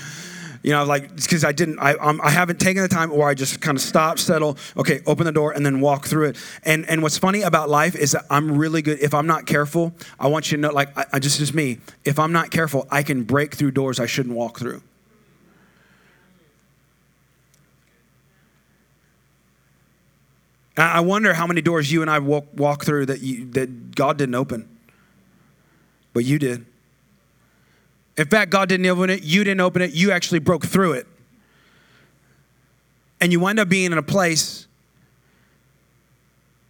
[0.67, 3.29] you know, like because I didn't, I, I'm, I have not taken the time, or
[3.29, 6.37] I just kind of stop, settle, okay, open the door, and then walk through it.
[6.65, 8.99] And and what's funny about life is that I'm really good.
[8.99, 11.79] If I'm not careful, I want you to know, like, I, I just just me.
[12.05, 14.83] If I'm not careful, I can break through doors I shouldn't walk through.
[20.77, 24.19] I wonder how many doors you and I walk, walk through that you, that God
[24.19, 24.69] didn't open,
[26.13, 26.67] but you did.
[28.19, 31.07] In fact, God didn't open it, you didn't open it, you actually broke through it.
[33.21, 34.67] And you wind up being in a place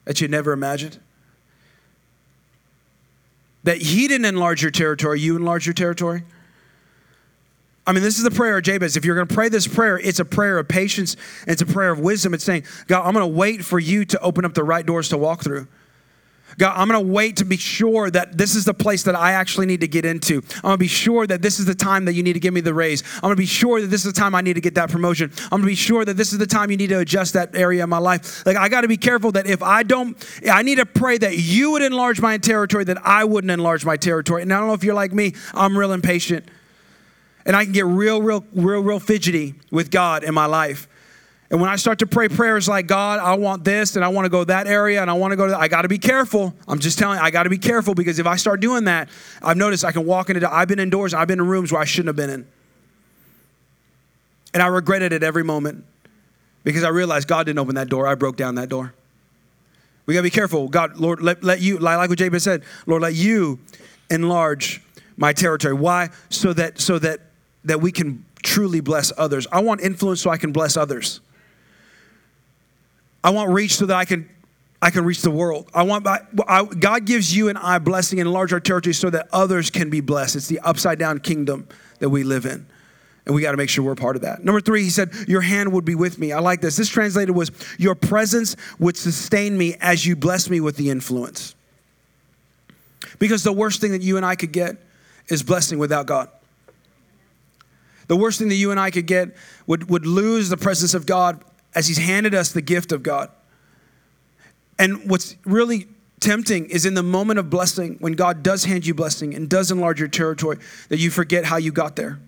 [0.04, 0.98] that you never imagined.
[3.64, 6.24] That He didn't enlarge your territory, you enlarge your territory.
[7.87, 8.96] I mean, this is the prayer of Jabez.
[8.96, 11.92] If you're going to pray this prayer, it's a prayer of patience, it's a prayer
[11.92, 12.35] of wisdom.
[12.35, 15.09] It's saying, God, I'm going to wait for you to open up the right doors
[15.11, 15.68] to walk through.
[16.58, 19.32] God, I'm going to wait to be sure that this is the place that I
[19.32, 20.36] actually need to get into.
[20.56, 22.54] I'm going to be sure that this is the time that you need to give
[22.54, 23.02] me the raise.
[23.16, 24.90] I'm going to be sure that this is the time I need to get that
[24.90, 25.30] promotion.
[25.44, 27.54] I'm going to be sure that this is the time you need to adjust that
[27.54, 28.46] area of my life.
[28.46, 30.16] Like, I got to be careful that if I don't,
[30.50, 33.96] I need to pray that you would enlarge my territory, that I wouldn't enlarge my
[33.96, 34.42] territory.
[34.42, 36.48] And I don't know if you're like me, I'm real impatient.
[37.44, 40.88] And I can get real, real, real, real fidgety with God in my life.
[41.50, 44.24] And when I start to pray prayers like, God, I want this and I want
[44.24, 46.54] to go that area and I want to go to, I got to be careful.
[46.66, 49.09] I'm just telling you, I got to be careful because if I start doing that,
[49.40, 51.85] I've noticed I can walk into, I've been indoors, I've been in rooms where I
[51.85, 52.46] shouldn't have been in.
[54.54, 55.85] And I regretted it every moment
[56.64, 58.09] because I realized God didn't open that door.
[58.09, 58.92] I broke down that door.
[60.06, 60.68] We got to be careful.
[60.68, 63.61] God, Lord, let, let you, like what Jabez said, Lord, let you
[64.11, 64.82] enlarge
[65.16, 65.74] my territory.
[65.74, 66.11] Why?
[66.28, 67.20] So that, so that,
[67.64, 69.46] that we can truly bless others.
[69.52, 71.20] I want influence so I can bless others.
[73.26, 74.30] I want reach so that I can
[74.80, 75.68] I can reach the world.
[75.74, 79.26] I want I, God gives you and I blessing and enlarge our territory so that
[79.32, 80.36] others can be blessed.
[80.36, 81.66] It's the upside down kingdom
[81.98, 82.66] that we live in.
[83.24, 84.44] And we got to make sure we're part of that.
[84.44, 86.30] Number three, he said, Your hand would be with me.
[86.30, 86.76] I like this.
[86.76, 91.56] This translated was, Your presence would sustain me as you bless me with the influence.
[93.18, 94.76] Because the worst thing that you and I could get
[95.26, 96.28] is blessing without God.
[98.06, 99.34] The worst thing that you and I could get
[99.66, 101.42] would, would lose the presence of God
[101.74, 103.31] as He's handed us the gift of God.
[104.79, 105.88] And what's really
[106.20, 109.70] tempting is in the moment of blessing, when God does hand you blessing and does
[109.70, 112.18] enlarge your territory, that you forget how you got there.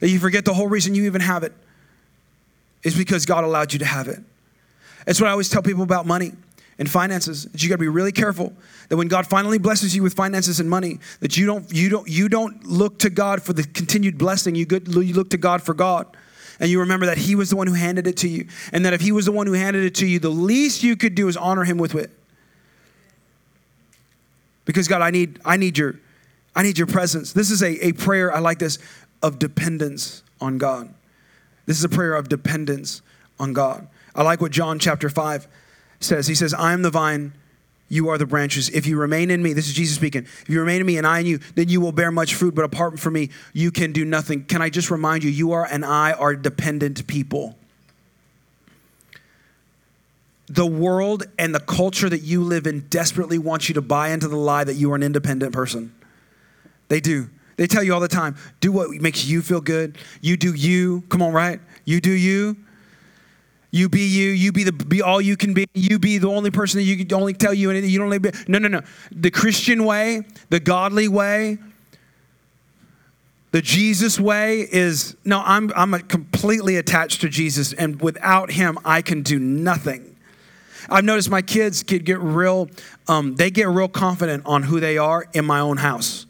[0.00, 1.52] That you forget the whole reason you even have it
[2.84, 4.20] is because God allowed you to have it.
[5.04, 6.32] That's what I always tell people about money
[6.78, 7.44] and finances.
[7.46, 8.52] That you got to be really careful
[8.88, 12.08] that when God finally blesses you with finances and money, that you don't you don't
[12.08, 14.54] you don't look to God for the continued blessing.
[14.54, 16.06] You, good, you look to God for God
[16.60, 18.48] and you remember that He was the one who handed it to you.
[18.72, 20.96] And that if He was the one who handed it to you, the least you
[20.96, 22.10] could do is honor Him with it.
[24.64, 25.98] Because God, I need, I need your,
[26.54, 27.32] I need your presence.
[27.32, 28.78] This is a, a prayer, I like this,
[29.22, 30.92] of dependence on God.
[31.66, 33.02] This is a prayer of dependence
[33.38, 33.88] on God.
[34.14, 35.46] I like what John chapter 5
[36.00, 36.26] says.
[36.26, 37.32] He says, I am the vine,
[37.88, 38.68] you are the branches.
[38.68, 40.24] If you remain in me, this is Jesus speaking.
[40.24, 42.54] If you remain in me and I in you, then you will bear much fruit.
[42.54, 44.44] But apart from me, you can do nothing.
[44.44, 47.56] Can I just remind you, you are and I are dependent people.
[50.48, 54.28] The world and the culture that you live in desperately wants you to buy into
[54.28, 55.94] the lie that you are an independent person.
[56.88, 57.28] They do.
[57.56, 59.98] They tell you all the time do what makes you feel good.
[60.20, 61.02] You do you.
[61.08, 61.60] Come on, right?
[61.84, 62.56] You do you.
[63.70, 64.30] You be you.
[64.30, 65.66] You be the be all you can be.
[65.74, 67.90] You be the only person that you can only tell you anything.
[67.90, 68.30] You don't be.
[68.46, 68.80] No, no, no.
[69.12, 71.58] The Christian way, the godly way,
[73.50, 75.42] the Jesus way is no.
[75.44, 80.16] I'm I'm completely attached to Jesus, and without Him, I can do nothing.
[80.88, 82.70] I've noticed my kids could get real.
[83.06, 86.24] Um, they get real confident on who they are in my own house,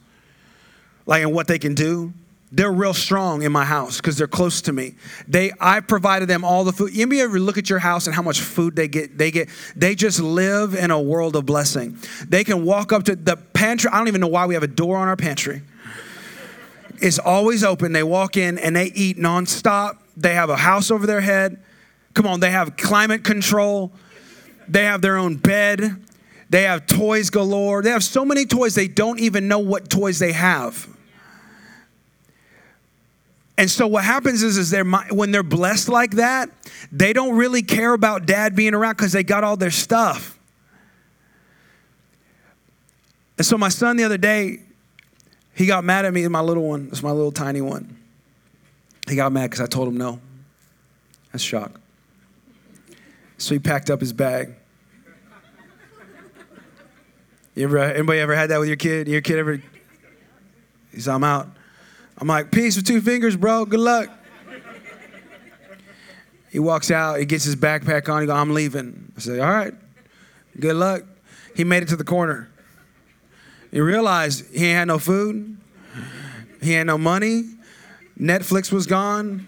[1.07, 2.13] like and what they can do
[2.51, 4.95] they're real strong in my house because they're close to me.
[5.27, 6.95] They, I provided them all the food.
[6.95, 9.19] You ever look at your house and how much food they get?
[9.19, 9.49] They get.
[9.77, 11.99] They just live in a world of blessing.
[12.27, 13.91] They can walk up to the pantry.
[13.93, 15.63] I don't even know why we have a door on our pantry.
[17.01, 17.93] It's always open.
[17.93, 19.99] They walk in and they eat nonstop.
[20.17, 21.63] They have a house over their head.
[22.15, 23.93] Come on, they have climate control.
[24.69, 26.03] They have their own bed.
[26.51, 27.83] They have toys galore.
[27.83, 30.89] They have so many toys they don't even know what toys they have.
[33.59, 36.49] And so what happens is, is they're, when they're blessed like that,
[36.93, 40.39] they don't really care about dad being around because they got all their stuff.
[43.37, 44.61] And so my son the other day,
[45.57, 47.97] he got mad at me, my little one, it's my little tiny one.
[49.09, 50.21] He got mad because I told him no.
[51.33, 51.81] That's shock.
[53.39, 54.55] So he packed up his bag.
[57.57, 59.09] You ever, anybody ever had that with your kid?
[59.09, 59.61] Your kid ever?
[60.93, 61.49] He's, I'm out.
[62.21, 63.65] I'm like, peace with two fingers, bro.
[63.65, 64.11] Good luck.
[66.51, 69.13] He walks out, he gets his backpack on, he goes, I'm leaving.
[69.17, 69.75] I say, all right,
[70.59, 71.03] good luck.
[71.55, 72.49] He made it to the corner.
[73.71, 75.59] He realized he ain't had no food,
[76.63, 77.45] he had no money,
[78.19, 79.47] Netflix was gone,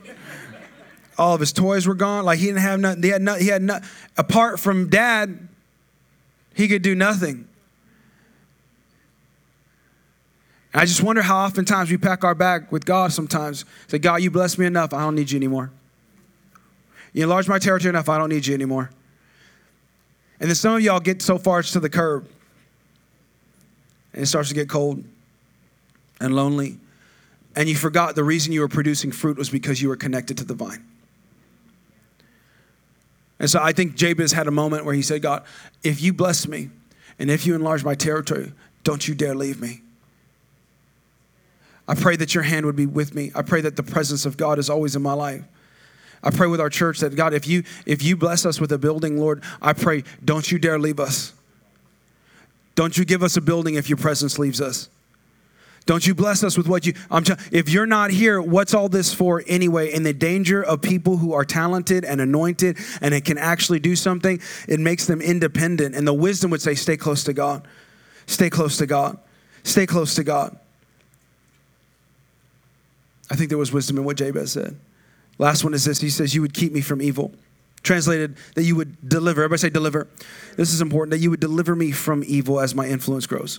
[1.20, 2.24] all of his toys were gone.
[2.24, 3.02] Like he didn't have nothing.
[3.02, 3.42] He had nothing.
[3.44, 3.80] he had no,
[4.16, 5.48] apart from dad,
[6.54, 7.46] he could do nothing.
[10.72, 13.64] And I just wonder how oftentimes we pack our bag with God sometimes.
[13.88, 14.94] Say, God, you bless me enough.
[14.94, 15.70] I don't need you anymore.
[17.12, 18.08] You enlarge my territory enough.
[18.08, 18.90] I don't need you anymore.
[20.38, 22.26] And then some of y'all get so far to the curb
[24.12, 25.04] and it starts to get cold
[26.20, 26.78] and lonely.
[27.56, 30.44] And you forgot the reason you were producing fruit was because you were connected to
[30.44, 30.84] the vine.
[33.38, 35.44] And so I think Jabez had a moment where he said, God,
[35.82, 36.70] if you bless me
[37.18, 38.52] and if you enlarge my territory,
[38.84, 39.82] don't you dare leave me.
[41.90, 43.32] I pray that your hand would be with me.
[43.34, 45.42] I pray that the presence of God is always in my life.
[46.22, 48.78] I pray with our church that God, if you if you bless us with a
[48.78, 51.32] building, Lord, I pray, don't you dare leave us.
[52.76, 54.88] Don't you give us a building if your presence leaves us.
[55.84, 58.88] Don't you bless us with what you I'm t- if you're not here, what's all
[58.88, 59.92] this for anyway?
[59.92, 63.96] In the danger of people who are talented and anointed and it can actually do
[63.96, 65.96] something, it makes them independent.
[65.96, 67.66] And the wisdom would say, stay close to God.
[68.26, 69.18] Stay close to God.
[69.64, 70.56] Stay close to God.
[73.30, 74.76] I think there was wisdom in what Jabez said.
[75.38, 77.32] Last one is this He says, You would keep me from evil.
[77.82, 79.42] Translated, that you would deliver.
[79.42, 80.06] Everybody say deliver.
[80.56, 83.58] This is important that you would deliver me from evil as my influence grows.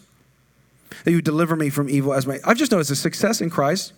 [1.06, 2.40] That you would deliver me from evil as my.
[2.44, 3.94] I've just noticed the success in Christ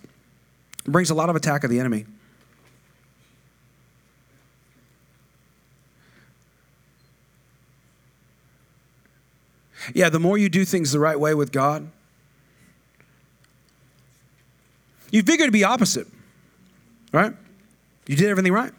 [0.85, 2.05] brings a lot of attack of the enemy.
[9.93, 11.89] Yeah, the more you do things the right way with God,
[15.13, 16.07] you figure to be opposite,
[17.11, 17.33] right?
[18.07, 18.73] You did everything right.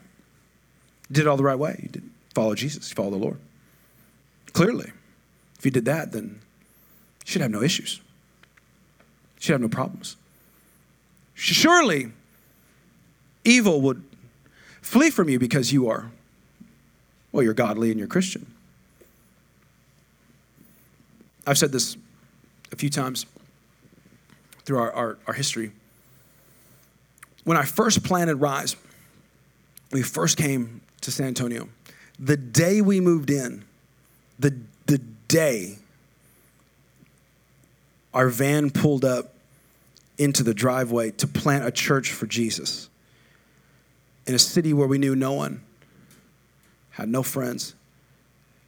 [1.09, 1.79] You did it all the right way.
[1.81, 2.03] You did
[2.35, 2.91] follow Jesus.
[2.91, 3.39] You follow the Lord.
[4.53, 4.91] Clearly,
[5.57, 6.41] if you did that, then
[7.25, 8.01] you should have no issues.
[9.37, 10.17] You should have no problems.
[11.35, 12.11] Surely,
[13.45, 14.03] evil would
[14.83, 16.11] flee from you because you are,
[17.31, 18.47] well, you're godly and you're Christian.
[21.47, 21.97] I've said this
[22.73, 23.25] a few times
[24.65, 25.71] through our, our, our history.
[27.45, 28.77] When I first planted Rise,
[29.93, 31.69] we first came to San Antonio,
[32.19, 33.65] the day we moved in,
[34.39, 35.79] the, the day
[38.15, 39.35] our van pulled up
[40.17, 42.89] into the driveway to plant a church for Jesus
[44.27, 45.61] in a city where we knew no one,
[46.93, 47.75] had no friends,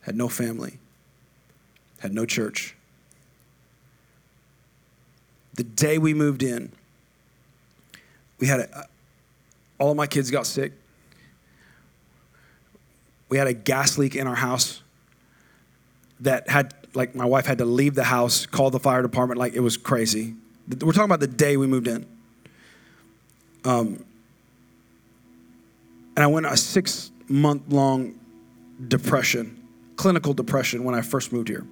[0.01, 0.79] had no family,
[2.01, 2.75] had no church.
[5.55, 6.73] The day we moved in,
[8.39, 8.87] we had a,
[9.79, 10.73] all of my kids got sick.
[13.29, 14.83] We had a gas leak in our house
[16.21, 19.55] that had like my wife had to leave the house call the fire department like
[19.55, 20.35] it was crazy.
[20.69, 22.07] We're talking about the day we moved in.
[23.65, 24.05] Um,
[26.15, 28.15] and i went a six month long
[28.89, 29.61] depression
[29.97, 31.67] clinical depression when i first moved here.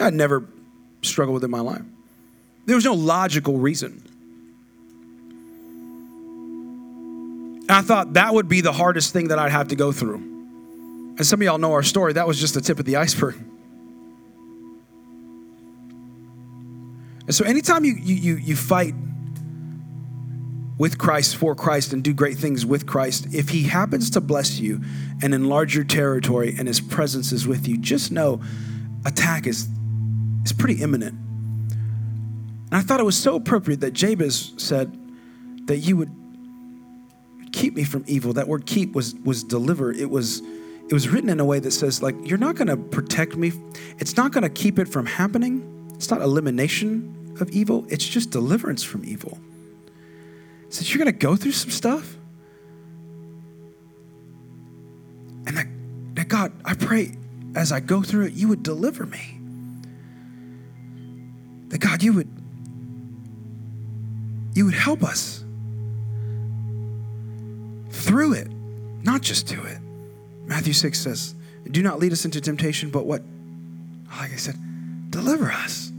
[0.00, 0.44] I'd never
[1.02, 1.82] struggled with it in my life.
[2.66, 4.02] There was no logical reason
[7.68, 10.14] And I thought that would be the hardest thing that I'd have to go through.
[10.14, 12.14] And some of y'all know our story.
[12.14, 13.34] That was just the tip of the iceberg.
[17.26, 18.94] And so anytime you, you, you fight
[20.78, 24.58] with Christ, for Christ, and do great things with Christ, if He happens to bless
[24.58, 24.80] you
[25.22, 28.40] and enlarge your territory and His presence is with you, just know
[29.04, 29.68] attack is,
[30.46, 31.12] is pretty imminent.
[31.12, 34.96] And I thought it was so appropriate that Jabez said
[35.66, 36.10] that you would
[37.52, 38.32] keep me from evil.
[38.32, 39.92] That word keep was was deliver.
[39.92, 40.40] It was
[40.88, 43.52] it was written in a way that says like you're not going to protect me.
[43.98, 45.92] It's not going to keep it from happening.
[45.94, 47.86] It's not elimination of evil.
[47.88, 49.38] It's just deliverance from evil.
[50.70, 52.16] Says you're going to go through some stuff.
[55.46, 55.66] And that,
[56.14, 57.14] that God, I pray
[57.54, 59.40] as I go through it, you would deliver me.
[61.68, 62.28] That God, you would
[64.54, 65.37] you would help us
[68.08, 68.48] through it,
[69.02, 69.78] not just to it.
[70.46, 71.34] Matthew 6 says,
[71.70, 73.20] Do not lead us into temptation, but what?
[74.18, 74.56] Like I said,
[75.10, 75.92] deliver us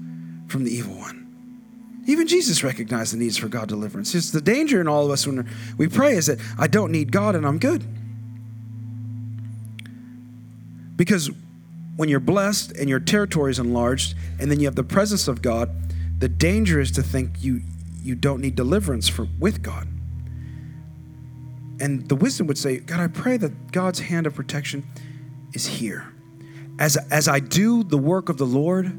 [0.47, 1.27] from the evil one.
[2.07, 4.15] Even Jesus recognized the needs for God deliverance.
[4.15, 7.11] It's the danger in all of us when we pray is that I don't need
[7.11, 7.85] God and I'm good.
[10.95, 11.29] Because
[11.95, 15.43] when you're blessed and your territory is enlarged, and then you have the presence of
[15.43, 15.69] God,
[16.17, 17.61] the danger is to think you
[18.01, 19.87] you don't need deliverance for with God.
[21.79, 24.85] And the wisdom would say, God, I pray that God's hand of protection
[25.53, 26.11] is here.
[26.77, 28.91] As, as I do the work of the Lord,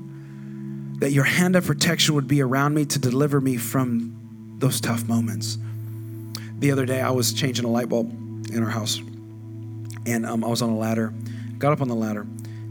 [1.00, 5.08] that your hand of protection would be around me to deliver me from those tough
[5.08, 5.58] moments.
[6.58, 8.10] The other day, I was changing a light bulb
[8.50, 8.98] in our house,
[10.04, 11.14] and um, I was on a ladder,
[11.58, 12.26] got up on the ladder,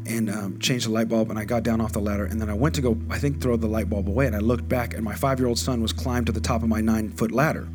[0.06, 2.50] and um, changed the light bulb, and I got down off the ladder, and then
[2.50, 4.94] I went to go, I think, throw the light bulb away, and I looked back,
[4.94, 7.32] and my five year old son was climbed to the top of my nine foot
[7.32, 7.68] ladder.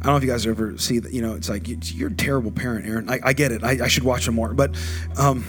[0.00, 1.12] I don't know if you guys ever see that.
[1.12, 3.10] You know, it's like you're a terrible parent, Aaron.
[3.10, 3.64] I, I get it.
[3.64, 4.54] I, I, should watch him more.
[4.54, 4.76] But
[5.16, 5.44] um,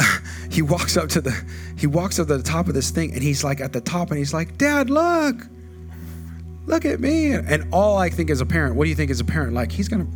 [0.50, 1.44] he walks up to the
[1.78, 4.10] he walks up to the top of this thing, and he's like at the top,
[4.10, 5.46] and he's like, "Dad, look,
[6.66, 9.20] look at me." And all I think as a parent, what do you think as
[9.20, 9.54] a parent?
[9.54, 10.08] Like he's gonna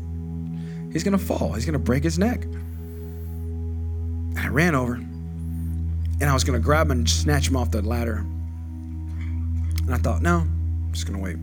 [0.93, 1.53] he's gonna fall.
[1.53, 2.43] He's gonna break his neck.
[2.45, 7.83] And I ran over, and I was gonna grab him and snatch him off the
[7.83, 8.17] ladder.
[8.17, 11.37] And I thought, no, I'm just gonna wait.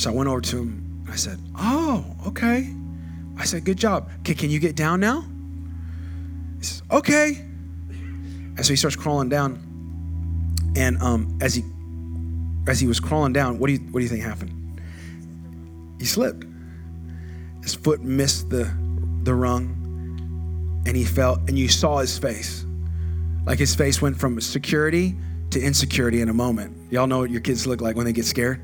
[0.00, 0.79] So I went over to him.
[1.10, 2.72] I said, Oh, okay.
[3.36, 4.10] I said, Good job.
[4.20, 5.24] Okay, can you get down now?
[6.58, 7.46] He says, Okay.
[8.56, 9.66] And so he starts crawling down.
[10.76, 11.64] And um, as he
[12.68, 14.80] as he was crawling down, what do you what do you think happened?
[15.98, 16.44] He slipped.
[17.62, 18.72] His foot missed the
[19.22, 21.36] the rung, and he fell.
[21.48, 22.64] And you saw his face,
[23.46, 25.16] like his face went from security
[25.50, 26.76] to insecurity in a moment.
[26.92, 28.60] Y'all know what your kids look like when they get scared.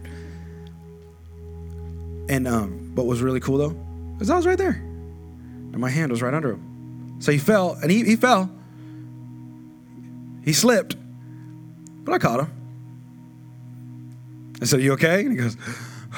[2.29, 3.77] And um, What was really cool though
[4.21, 7.17] is I was right there, and my hand was right under him.
[7.21, 8.51] So he fell, and he, he fell.
[10.45, 10.97] He slipped,
[12.05, 12.53] but I caught him.
[14.61, 15.57] I said, "You okay?" And he goes,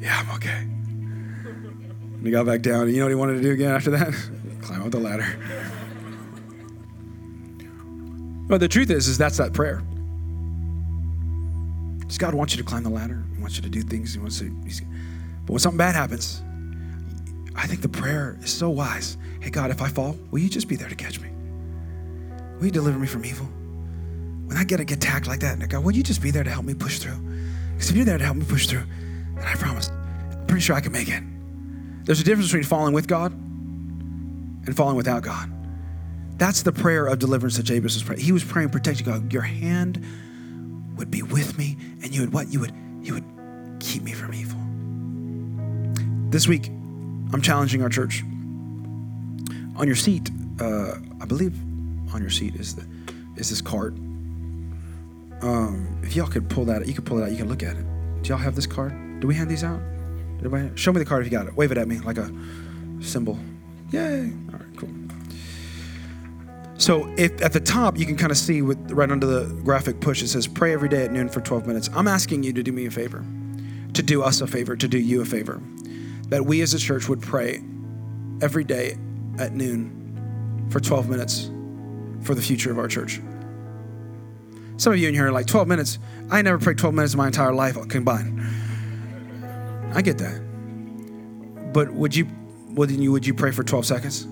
[0.00, 3.42] "Yeah, I'm okay." And he got back down, and you know what he wanted to
[3.42, 4.12] do again after that?
[4.62, 5.26] Climb up the ladder.
[8.48, 9.82] But the truth is, is that's that prayer.
[12.06, 13.24] Does God wants you to climb the ladder.
[13.40, 14.14] Wants you to do things.
[14.14, 14.50] He wants to.
[15.46, 16.42] but when something bad happens,
[17.56, 19.16] I think the prayer is so wise.
[19.40, 21.30] Hey God, if I fall, will you just be there to catch me?
[22.58, 23.46] Will you deliver me from evil?
[24.46, 26.74] When I get attacked like that, God, will you just be there to help me
[26.74, 27.18] push through?
[27.72, 28.84] Because if you're there to help me push through,
[29.36, 31.22] then I promise, I'm pretty sure I can make it.
[32.04, 35.50] There's a difference between falling with God and falling without God.
[36.36, 38.20] That's the prayer of deliverance that Jabez was praying.
[38.20, 39.32] He was praying, protect God.
[39.32, 40.04] Your hand
[40.96, 42.52] would be with me, and you would what?
[42.52, 43.29] You would you would
[43.80, 44.58] keep me from evil.
[46.30, 46.68] This week,
[47.32, 48.22] I'm challenging our church.
[49.76, 51.54] On your seat, uh, I believe,
[52.12, 52.86] on your seat is the
[53.36, 53.96] is this card.
[55.42, 57.30] Um, if y'all could pull that, you could pull it out.
[57.30, 57.84] You can look at it.
[58.22, 59.20] Do y'all have this card?
[59.20, 59.80] Do we hand these out?
[60.74, 61.54] Show me the card if you got it.
[61.54, 62.30] Wave it at me like a
[63.00, 63.38] symbol.
[63.90, 64.32] Yay!
[64.52, 64.90] All right, cool.
[66.78, 70.00] So if at the top you can kind of see with right under the graphic
[70.00, 71.90] push it says pray every day at noon for 12 minutes.
[71.94, 73.22] I'm asking you to do me a favor,
[73.94, 75.60] to do us a favor, to do you a favor,
[76.28, 77.62] that we as a church would pray
[78.40, 78.96] every day
[79.38, 81.50] at noon for 12 minutes
[82.22, 83.20] for the future of our church.
[84.76, 85.98] Some of you in here are like 12 minutes.
[86.30, 88.40] I never prayed 12 minutes in my entire life combined.
[89.92, 90.40] I get that.
[91.72, 92.26] But would you
[92.70, 94.26] would you would you pray for 12 seconds?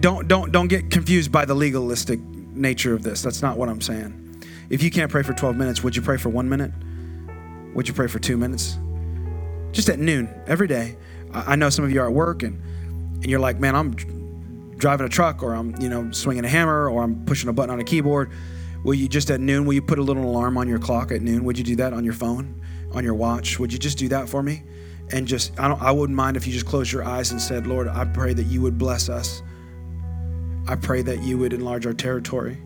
[0.00, 3.22] Don't don't don't get confused by the legalistic nature of this.
[3.22, 4.42] That's not what I'm saying.
[4.70, 6.70] If you can't pray for 12 minutes, would you pray for 1 minute?
[7.74, 8.78] Would you pray for 2 minutes?
[9.72, 10.96] Just at noon every day.
[11.32, 12.60] I know some of you are at work and
[13.22, 13.90] and you're like, "Man, I'm
[14.78, 17.72] driving a truck or I'm, you know, swinging a hammer or I'm pushing a button
[17.72, 18.30] on a keyboard."
[18.82, 21.20] Will you just at noon, will you put a little alarm on your clock at
[21.20, 21.44] noon?
[21.44, 22.62] Would you do that on your phone,
[22.92, 23.58] on your watch?
[23.60, 24.62] Would you just do that for me?
[25.12, 27.66] and just I don't I wouldn't mind if you just closed your eyes and said,
[27.66, 29.42] Lord, I pray that you would bless us.
[30.68, 32.58] I pray that you would enlarge our territory.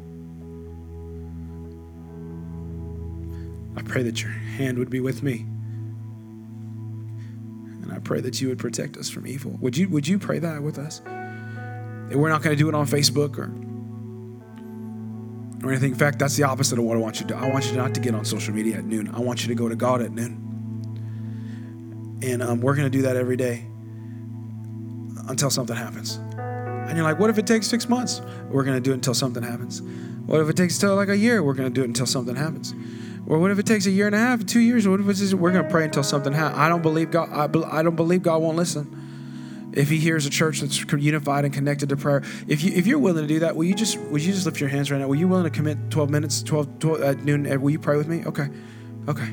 [3.76, 5.46] I pray that your hand would be with me.
[7.82, 9.58] And I pray that you would protect us from evil.
[9.60, 11.00] Would you would you pray that with us?
[11.04, 13.50] And we're not going to do it on Facebook or
[15.64, 15.92] or anything.
[15.92, 17.40] In fact, that's the opposite of what I want you to do.
[17.40, 19.08] I want you not to get on social media at noon.
[19.14, 20.40] I want you to go to God at noon.
[22.22, 23.66] And um, we're going to do that every day
[25.28, 26.16] until something happens.
[26.36, 28.20] And you're like, what if it takes six months?
[28.50, 29.80] We're going to do it until something happens.
[30.26, 31.42] What if it takes till like a year?
[31.42, 32.74] We're going to do it until something happens.
[33.26, 34.86] Or what if it takes a year and a half, two years?
[34.86, 36.58] What if it's, we're going to pray until something happens?
[36.58, 37.30] I don't believe God.
[37.32, 39.70] I, I don't believe God won't listen.
[39.72, 42.98] If He hears a church that's unified and connected to prayer, if you if you're
[42.98, 45.08] willing to do that, will you just will you just lift your hands right now?
[45.08, 47.60] Will you willing to commit 12 minutes, 12, 12 at noon?
[47.60, 48.24] Will you pray with me?
[48.24, 48.48] Okay,
[49.08, 49.28] okay.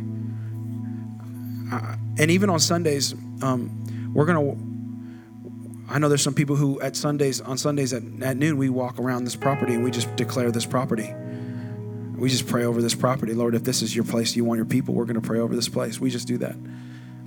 [1.71, 3.13] Uh, and even on Sundays,
[3.43, 4.55] um, we're gonna.
[5.89, 8.97] I know there's some people who at Sundays on Sundays at, at noon we walk
[8.97, 11.13] around this property and we just declare this property.
[12.21, 13.55] We just pray over this property, Lord.
[13.55, 14.93] If this is your place, you want your people.
[14.93, 15.99] We're going to pray over this place.
[15.99, 16.55] We just do that.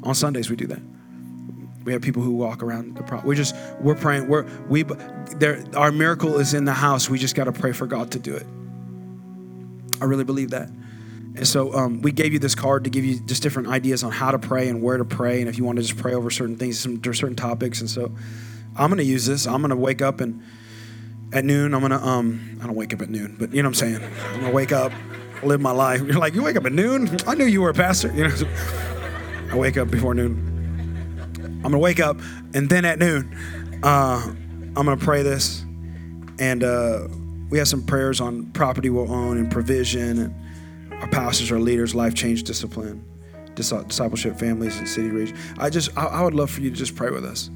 [0.05, 0.80] On Sundays we do that.
[1.82, 3.28] We have people who walk around the property.
[3.28, 4.28] We just we're praying.
[4.28, 4.84] We're we
[5.36, 5.64] there.
[5.74, 7.11] Our miracle is in the house.
[7.11, 8.47] We just got to pray for God to do it.
[10.01, 10.68] I really believe that.
[10.68, 14.12] And so um, we gave you this card to give you just different ideas on
[14.12, 16.30] how to pray and where to pray, and if you want to just pray over
[16.30, 17.80] certain things, some certain topics.
[17.80, 18.12] And so
[18.76, 19.49] I'm going to use this.
[19.49, 20.40] I'm going to wake up and
[21.35, 23.82] at noon, I'm to um, I don't wake up at noon, but you know what
[23.82, 24.11] I'm saying.
[24.35, 24.93] I'm to wake up,
[25.43, 26.01] live my life.
[26.03, 27.16] You're like, you wake up at noon?
[27.26, 28.12] I knew you were a pastor.
[28.14, 28.35] You know,
[29.51, 30.53] I wake up before noon.
[31.64, 32.18] I'm to wake up,
[32.55, 33.37] and then at noon,
[33.82, 34.22] uh,
[34.76, 35.64] I'm to pray this,
[36.39, 37.09] and uh,
[37.51, 40.35] we have some prayers on property we'll own and provision and
[41.01, 43.05] our pastors, our leaders, life change discipline,
[43.55, 45.37] discipleship families, and city region.
[45.59, 47.49] I just, I, I, would love for you to just pray with us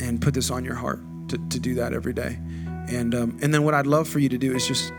[0.00, 2.38] and put this on your heart to, to do that every day.
[2.90, 4.92] And, um, and then what I'd love for you to do is just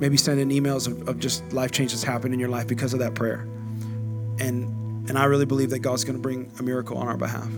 [0.00, 2.92] maybe send in emails of, of just life change that's happened in your life because
[2.92, 3.46] of that prayer.
[4.40, 7.48] And, and I really believe that God's going to bring a miracle on our behalf.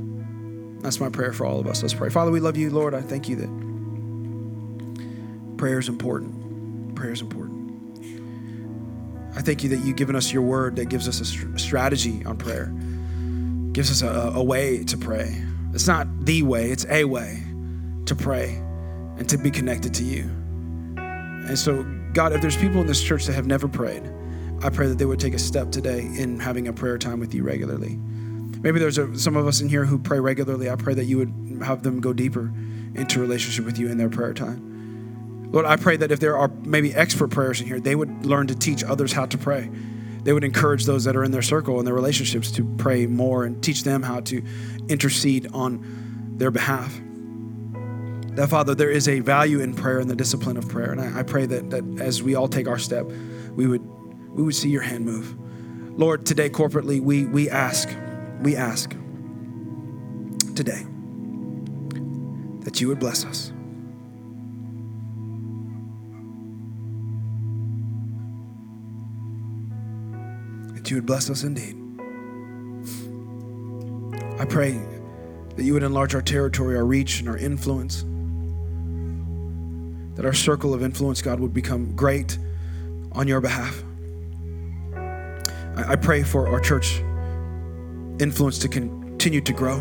[0.83, 1.83] That's my prayer for all of us.
[1.83, 2.11] Let's pray.
[2.11, 2.95] Father, we love you, Lord.
[2.95, 3.49] I thank you that
[5.57, 6.95] prayer is important.
[6.95, 7.55] Prayer is important.
[9.35, 12.37] I thank you that you've given us your word that gives us a strategy on
[12.37, 12.67] prayer,
[13.73, 15.43] gives us a, a way to pray.
[15.73, 17.43] It's not the way, it's a way
[18.07, 18.63] to pray
[19.19, 20.23] and to be connected to you.
[20.97, 24.03] And so, God, if there's people in this church that have never prayed,
[24.63, 27.35] I pray that they would take a step today in having a prayer time with
[27.35, 27.97] you regularly.
[28.63, 30.71] Maybe there's a, some of us in here who pray regularly.
[30.71, 32.53] I pray that you would have them go deeper
[32.95, 35.51] into relationship with you in their prayer time.
[35.53, 38.47] Lord, I pray that if there are maybe expert prayers in here, they would learn
[38.49, 39.71] to teach others how to pray.
[40.23, 43.45] They would encourage those that are in their circle and their relationships to pray more
[43.45, 44.43] and teach them how to
[44.89, 46.99] intercede on their behalf.
[48.37, 50.93] That, Father, there is a value in prayer and the discipline of prayer.
[50.93, 53.07] And I, I pray that, that as we all take our step,
[53.53, 53.83] we would,
[54.31, 55.35] we would see your hand move.
[55.99, 57.89] Lord, today corporately, we, we ask,
[58.43, 58.91] we ask
[60.55, 60.85] today
[62.61, 63.53] that you would bless us.
[70.75, 71.75] That you would bless us indeed.
[74.39, 74.79] I pray
[75.55, 78.05] that you would enlarge our territory, our reach, and our influence.
[80.17, 82.39] That our circle of influence, God, would become great
[83.13, 83.83] on your behalf.
[84.97, 87.01] I, I pray for our church
[88.19, 89.79] influence to continue to grow.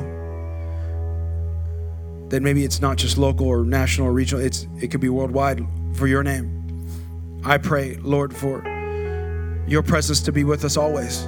[2.29, 5.65] That maybe it's not just local or national or regional, it's, it could be worldwide
[5.93, 6.51] for your name.
[7.43, 8.63] I pray, Lord, for
[9.67, 11.27] your presence to be with us always.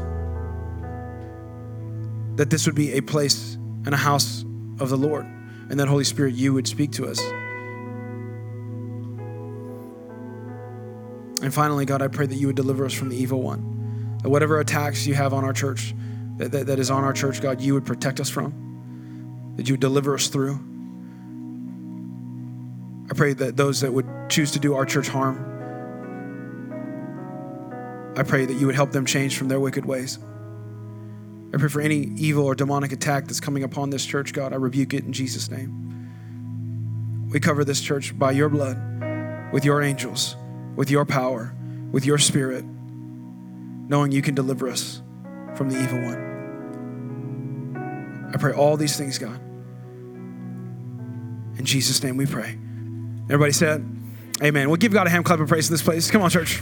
[2.35, 3.55] That this would be a place
[3.85, 4.43] and a house
[4.79, 5.25] of the Lord.
[5.69, 7.21] And that, Holy Spirit, you would speak to us.
[11.47, 14.17] And finally, God, I pray that you would deliver us from the evil one.
[14.21, 15.95] That whatever attacks you have on our church,
[16.35, 19.75] that, that, that is on our church, God, you would protect us from, that you
[19.75, 20.59] would deliver us through.
[23.09, 25.37] I pray that those that would choose to do our church harm,
[28.17, 30.19] I pray that you would help them change from their wicked ways.
[31.53, 34.51] I pray for any evil or demonic attack that's coming upon this church, God.
[34.51, 37.29] I rebuke it in Jesus' name.
[37.31, 40.35] We cover this church by your blood, with your angels,
[40.77, 41.53] with your power,
[41.91, 45.01] with your spirit, knowing you can deliver us
[45.55, 46.23] from the evil one.
[48.33, 49.41] I pray all these things, God.
[51.57, 52.57] In Jesus' name we pray.
[53.25, 53.85] Everybody said,
[54.41, 54.69] Amen.
[54.69, 56.11] We'll give God a hand clap of praise in this place.
[56.11, 56.61] Come on, church.